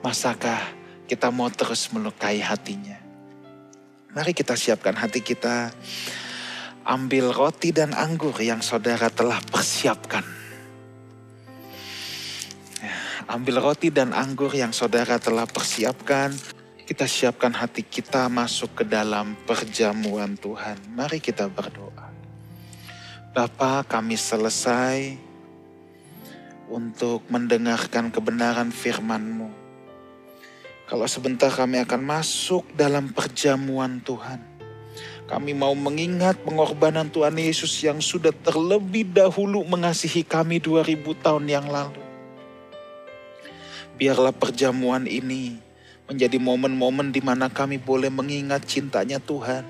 Masakah 0.00 0.72
kita 1.04 1.28
mau 1.28 1.52
terus 1.52 1.92
melukai 1.92 2.40
hatinya? 2.40 2.96
Mari 4.16 4.32
kita 4.32 4.56
siapkan 4.56 4.96
hati 4.96 5.20
kita. 5.20 5.68
Ambil 6.88 7.28
roti 7.28 7.76
dan 7.76 7.92
anggur 7.92 8.32
yang 8.40 8.64
saudara 8.64 9.12
telah 9.12 9.36
persiapkan 9.52 10.40
Ambil 13.30 13.62
roti 13.62 13.94
dan 13.94 14.10
anggur 14.10 14.50
yang 14.50 14.74
saudara 14.74 15.22
telah 15.22 15.46
persiapkan. 15.46 16.34
Kita 16.90 17.06
siapkan 17.06 17.54
hati 17.54 17.86
kita 17.86 18.26
masuk 18.26 18.82
ke 18.82 18.84
dalam 18.84 19.38
perjamuan 19.46 20.34
Tuhan. 20.34 20.74
Mari 20.90 21.22
kita 21.22 21.46
berdoa. 21.46 22.10
Bapa, 23.30 23.86
kami 23.86 24.18
selesai 24.18 25.14
untuk 26.66 27.22
mendengarkan 27.30 28.10
kebenaran 28.10 28.74
firman-Mu. 28.74 29.54
Kalau 30.90 31.06
sebentar 31.06 31.54
kami 31.54 31.78
akan 31.78 32.02
masuk 32.02 32.66
dalam 32.74 33.14
perjamuan 33.14 34.02
Tuhan. 34.02 34.42
Kami 35.30 35.54
mau 35.54 35.78
mengingat 35.78 36.42
pengorbanan 36.42 37.06
Tuhan 37.06 37.38
Yesus 37.38 37.70
yang 37.86 38.02
sudah 38.02 38.34
terlebih 38.34 39.06
dahulu 39.14 39.62
mengasihi 39.62 40.26
kami 40.26 40.58
2000 40.58 41.06
tahun 41.22 41.46
yang 41.46 41.70
lalu. 41.70 42.02
Biarlah 43.94 44.34
perjamuan 44.34 45.06
ini 45.06 45.69
menjadi 46.10 46.42
momen-momen 46.42 47.14
di 47.14 47.22
mana 47.22 47.46
kami 47.46 47.78
boleh 47.78 48.10
mengingat 48.10 48.66
cintanya 48.66 49.22
Tuhan, 49.22 49.62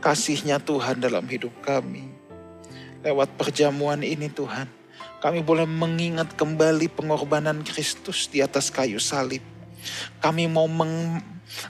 kasihnya 0.00 0.56
Tuhan 0.56 1.04
dalam 1.04 1.28
hidup 1.28 1.52
kami. 1.60 2.08
Lewat 3.04 3.36
perjamuan 3.36 4.00
ini 4.00 4.32
Tuhan, 4.32 4.64
kami 5.20 5.44
boleh 5.44 5.68
mengingat 5.68 6.32
kembali 6.32 6.88
pengorbanan 6.88 7.60
Kristus 7.60 8.24
di 8.32 8.40
atas 8.40 8.72
kayu 8.72 8.96
salib. 8.96 9.44
Kami 10.24 10.48
mau 10.48 10.64
meng, 10.64 11.20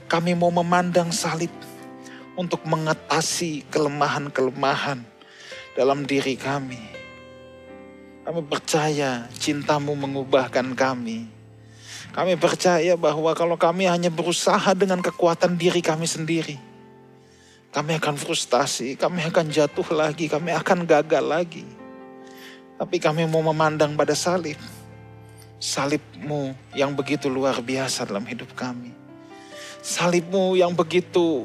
kami 0.07 0.31
mau 0.31 0.55
memandang 0.55 1.11
salib 1.11 1.51
untuk 2.39 2.63
mengatasi 2.63 3.67
kelemahan-kelemahan 3.67 5.03
dalam 5.75 6.07
diri 6.07 6.39
kami. 6.39 6.79
Kami 8.23 8.39
percaya 8.47 9.27
cintamu 9.35 9.91
mengubahkan 9.99 10.71
kami. 10.71 11.34
Kami 12.15 12.39
percaya 12.39 12.95
bahwa 12.95 13.35
kalau 13.35 13.59
kami 13.59 13.91
hanya 13.91 14.07
berusaha 14.07 14.71
dengan 14.71 15.03
kekuatan 15.03 15.59
diri 15.59 15.83
kami 15.83 16.07
sendiri, 16.07 16.55
kami 17.75 17.99
akan 17.99 18.15
frustasi, 18.15 18.95
kami 18.95 19.19
akan 19.27 19.51
jatuh 19.51 19.83
lagi, 19.91 20.31
kami 20.31 20.55
akan 20.55 20.87
gagal 20.87 21.19
lagi. 21.19 21.67
Tapi 22.79 23.03
kami 23.03 23.27
mau 23.27 23.43
memandang 23.43 23.99
pada 23.99 24.15
salib. 24.15 24.55
Salibmu 25.59 26.55
yang 26.71 26.95
begitu 26.95 27.27
luar 27.27 27.59
biasa 27.59 28.07
dalam 28.07 28.23
hidup 28.23 28.55
kami. 28.55 28.95
Salibmu 29.83 30.55
yang 30.55 30.71
begitu 30.71 31.43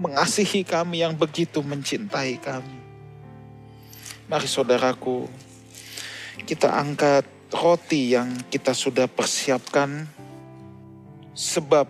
mengasihi 0.00 0.64
kami, 0.64 1.04
yang 1.04 1.12
begitu 1.12 1.60
mencintai 1.60 2.40
kami. 2.40 2.80
Mari 4.32 4.48
saudaraku, 4.48 5.28
kita 6.48 6.72
angkat 6.72 7.35
roti 7.50 8.14
yang 8.14 8.32
kita 8.50 8.74
sudah 8.74 9.06
persiapkan, 9.06 10.06
sebab 11.36 11.86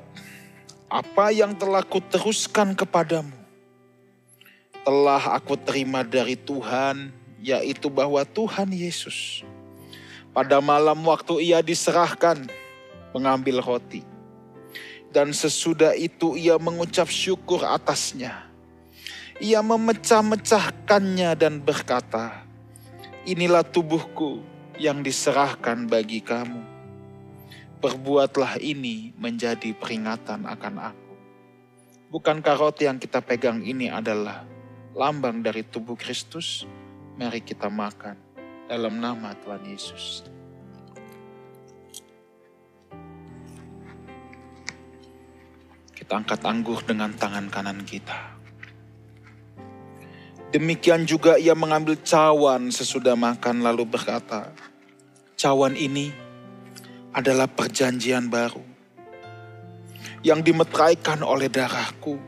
apa 0.86 1.26
yang 1.34 1.54
telah 1.56 1.82
kuteruskan 1.82 2.76
kepadamu 2.78 3.46
telah 4.86 5.34
aku 5.34 5.58
terima 5.58 6.06
dari 6.06 6.38
Tuhan, 6.38 7.10
yaitu 7.42 7.90
bahwa 7.90 8.22
Tuhan 8.22 8.70
Yesus 8.70 9.42
pada 10.30 10.62
malam 10.62 11.02
waktu 11.02 11.42
ia 11.42 11.58
diserahkan 11.58 12.46
mengambil 13.10 13.58
roti. 13.58 14.06
Dan 15.10 15.34
sesudah 15.34 15.90
itu 15.98 16.38
ia 16.38 16.54
mengucap 16.54 17.10
syukur 17.10 17.66
atasnya. 17.66 18.46
Ia 19.42 19.58
memecah-mecahkannya 19.58 21.34
dan 21.34 21.58
berkata, 21.58 22.46
Inilah 23.26 23.66
tubuhku 23.66 24.38
yang 24.76 25.00
diserahkan 25.00 25.88
bagi 25.88 26.20
kamu. 26.20 26.62
Perbuatlah 27.80 28.60
ini 28.60 29.12
menjadi 29.16 29.72
peringatan 29.76 30.44
akan 30.48 30.74
aku. 30.92 31.12
Bukankah 32.12 32.56
roti 32.56 32.88
yang 32.88 32.96
kita 32.96 33.20
pegang 33.20 33.60
ini 33.64 33.92
adalah 33.92 34.44
lambang 34.96 35.44
dari 35.44 35.64
tubuh 35.64 35.96
Kristus? 35.96 36.64
Mari 37.16 37.40
kita 37.40 37.72
makan 37.72 38.16
dalam 38.68 39.00
nama 39.00 39.32
Tuhan 39.40 39.64
Yesus. 39.64 40.24
Kita 45.96 46.12
angkat 46.22 46.44
anggur 46.44 46.84
dengan 46.84 47.10
tangan 47.16 47.48
kanan 47.48 47.80
kita. 47.82 48.35
Demikian 50.46 51.02
juga 51.02 51.34
ia 51.42 51.58
mengambil 51.58 51.98
cawan 51.98 52.70
sesudah 52.70 53.18
makan 53.18 53.66
lalu 53.66 53.82
berkata, 53.82 54.54
cawan 55.34 55.74
ini 55.74 56.14
adalah 57.10 57.50
perjanjian 57.50 58.30
baru 58.30 58.62
yang 60.22 60.46
dimeteraikan 60.46 61.26
oleh 61.26 61.50
darahku. 61.50 62.18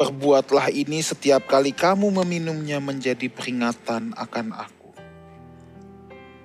Perbuatlah 0.00 0.72
ini 0.72 1.04
setiap 1.04 1.44
kali 1.44 1.76
kamu 1.76 2.24
meminumnya 2.24 2.80
menjadi 2.80 3.28
peringatan 3.28 4.16
akan 4.16 4.46
aku. 4.56 4.90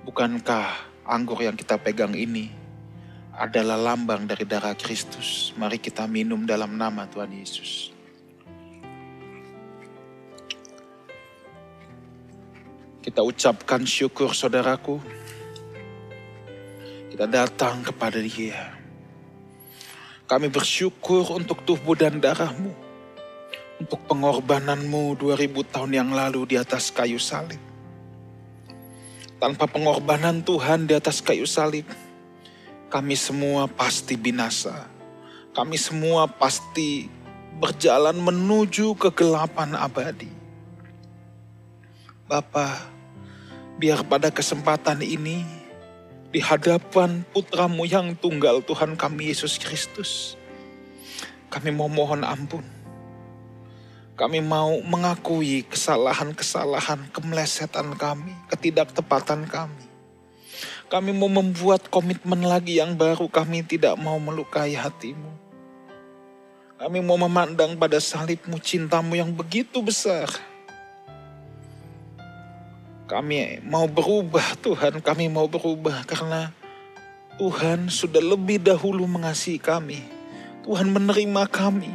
Bukankah 0.04 0.68
anggur 1.08 1.40
yang 1.40 1.56
kita 1.56 1.80
pegang 1.80 2.12
ini 2.12 2.52
adalah 3.32 3.80
lambang 3.80 4.28
dari 4.28 4.44
darah 4.44 4.76
Kristus? 4.76 5.56
Mari 5.56 5.80
kita 5.80 6.04
minum 6.04 6.44
dalam 6.44 6.76
nama 6.76 7.08
Tuhan 7.08 7.32
Yesus. 7.32 7.95
Kita 13.06 13.22
ucapkan 13.22 13.86
syukur 13.86 14.34
saudaraku. 14.34 14.98
Kita 17.14 17.30
datang 17.30 17.86
kepada 17.86 18.18
dia. 18.18 18.74
Kami 20.26 20.50
bersyukur 20.50 21.22
untuk 21.38 21.62
tubuh 21.62 21.94
dan 21.94 22.18
darahmu. 22.18 22.74
Untuk 23.78 24.02
pengorbananmu 24.10 25.22
2000 25.22 25.38
tahun 25.70 25.92
yang 25.94 26.10
lalu 26.10 26.50
di 26.50 26.56
atas 26.58 26.90
kayu 26.90 27.22
salib. 27.22 27.62
Tanpa 29.38 29.70
pengorbanan 29.70 30.42
Tuhan 30.42 30.90
di 30.90 30.98
atas 30.98 31.22
kayu 31.22 31.46
salib, 31.46 31.86
kami 32.90 33.14
semua 33.14 33.70
pasti 33.70 34.18
binasa. 34.18 34.90
Kami 35.54 35.78
semua 35.78 36.26
pasti 36.26 37.06
berjalan 37.62 38.18
menuju 38.18 38.98
kegelapan 38.98 39.78
abadi. 39.78 40.32
Bapak, 42.26 42.95
Biar 43.76 44.08
pada 44.08 44.32
kesempatan 44.32 45.04
ini, 45.04 45.44
di 46.32 46.40
hadapan 46.40 47.28
putramu 47.28 47.84
yang 47.84 48.16
tunggal 48.16 48.64
Tuhan 48.64 48.96
kami 48.96 49.28
Yesus 49.28 49.60
Kristus, 49.60 50.40
kami 51.52 51.76
mau 51.76 51.84
mohon 51.84 52.24
ampun. 52.24 52.64
Kami 54.16 54.40
mau 54.40 54.80
mengakui 54.80 55.60
kesalahan-kesalahan, 55.68 57.12
kemelesetan 57.12 57.92
kami, 58.00 58.32
ketidaktepatan 58.48 59.44
kami. 59.44 59.84
Kami 60.88 61.12
mau 61.12 61.28
membuat 61.28 61.92
komitmen 61.92 62.48
lagi 62.48 62.80
yang 62.80 62.96
baru. 62.96 63.28
Kami 63.28 63.60
tidak 63.60 64.00
mau 64.00 64.16
melukai 64.16 64.72
hatimu. 64.72 65.28
Kami 66.80 67.04
mau 67.04 67.20
memandang 67.20 67.76
pada 67.76 68.00
salibmu 68.00 68.56
cintamu 68.56 69.20
yang 69.20 69.36
begitu 69.36 69.84
besar. 69.84 70.32
Kami 73.06 73.62
mau 73.62 73.86
berubah 73.86 74.58
Tuhan, 74.58 74.98
kami 74.98 75.30
mau 75.30 75.46
berubah 75.46 76.02
karena 76.02 76.50
Tuhan 77.38 77.86
sudah 77.86 78.18
lebih 78.18 78.58
dahulu 78.58 79.06
mengasihi 79.06 79.62
kami. 79.62 80.02
Tuhan 80.66 80.90
menerima 80.90 81.46
kami 81.46 81.94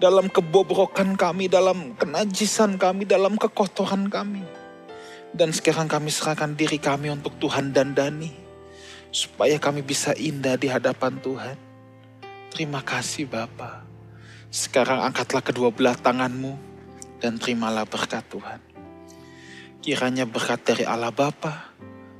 dalam 0.00 0.32
kebobrokan 0.32 1.20
kami, 1.20 1.52
dalam 1.52 1.92
kenajisan 2.00 2.80
kami, 2.80 3.04
dalam 3.04 3.36
kekotoran 3.36 4.08
kami. 4.08 4.40
Dan 5.36 5.52
sekarang 5.52 5.84
kami 5.84 6.08
serahkan 6.08 6.56
diri 6.56 6.80
kami 6.80 7.12
untuk 7.12 7.36
Tuhan 7.36 7.76
dan 7.76 7.92
Dani. 7.92 8.32
Supaya 9.12 9.60
kami 9.60 9.84
bisa 9.84 10.16
indah 10.16 10.56
di 10.56 10.72
hadapan 10.72 11.20
Tuhan. 11.20 11.56
Terima 12.48 12.80
kasih 12.80 13.28
Bapa. 13.28 13.84
Sekarang 14.48 15.04
angkatlah 15.04 15.44
kedua 15.44 15.68
belah 15.68 15.92
tanganmu 15.92 16.56
dan 17.20 17.36
terimalah 17.36 17.84
berkat 17.84 18.24
Tuhan. 18.32 18.67
Kiranya 19.88 20.28
berkat 20.28 20.68
dari 20.68 20.84
Allah 20.84 21.08
Bapa, 21.08 21.72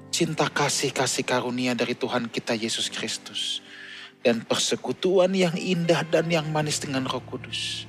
cinta 0.08 0.48
kasih 0.48 0.88
kasih 0.88 1.20
karunia 1.20 1.76
dari 1.76 1.92
Tuhan 1.92 2.32
kita 2.32 2.56
Yesus 2.56 2.88
Kristus, 2.88 3.60
dan 4.24 4.40
persekutuan 4.40 5.28
yang 5.36 5.52
indah 5.52 6.00
dan 6.08 6.32
yang 6.32 6.48
manis 6.48 6.80
dengan 6.80 7.04
Roh 7.04 7.20
Kudus 7.20 7.84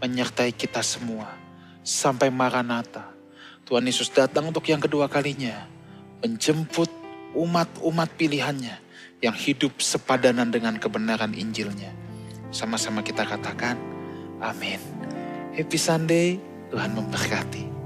menyertai 0.00 0.56
kita 0.56 0.80
semua 0.80 1.28
sampai 1.84 2.32
Maranatha. 2.32 3.12
Tuhan 3.68 3.84
Yesus 3.84 4.08
datang 4.08 4.48
untuk 4.48 4.64
yang 4.64 4.80
kedua 4.80 5.12
kalinya, 5.12 5.68
menjemput 6.24 6.88
umat-umat 7.36 8.08
pilihannya 8.16 8.80
yang 9.20 9.36
hidup 9.36 9.76
sepadanan 9.76 10.48
dengan 10.48 10.80
kebenaran 10.80 11.36
Injilnya. 11.36 11.92
Sama-sama 12.48 13.04
kita 13.04 13.28
katakan, 13.28 13.76
amin. 14.40 14.80
Happy 15.52 15.76
Sunday, 15.76 16.40
Tuhan 16.72 16.96
memberkati. 16.96 17.77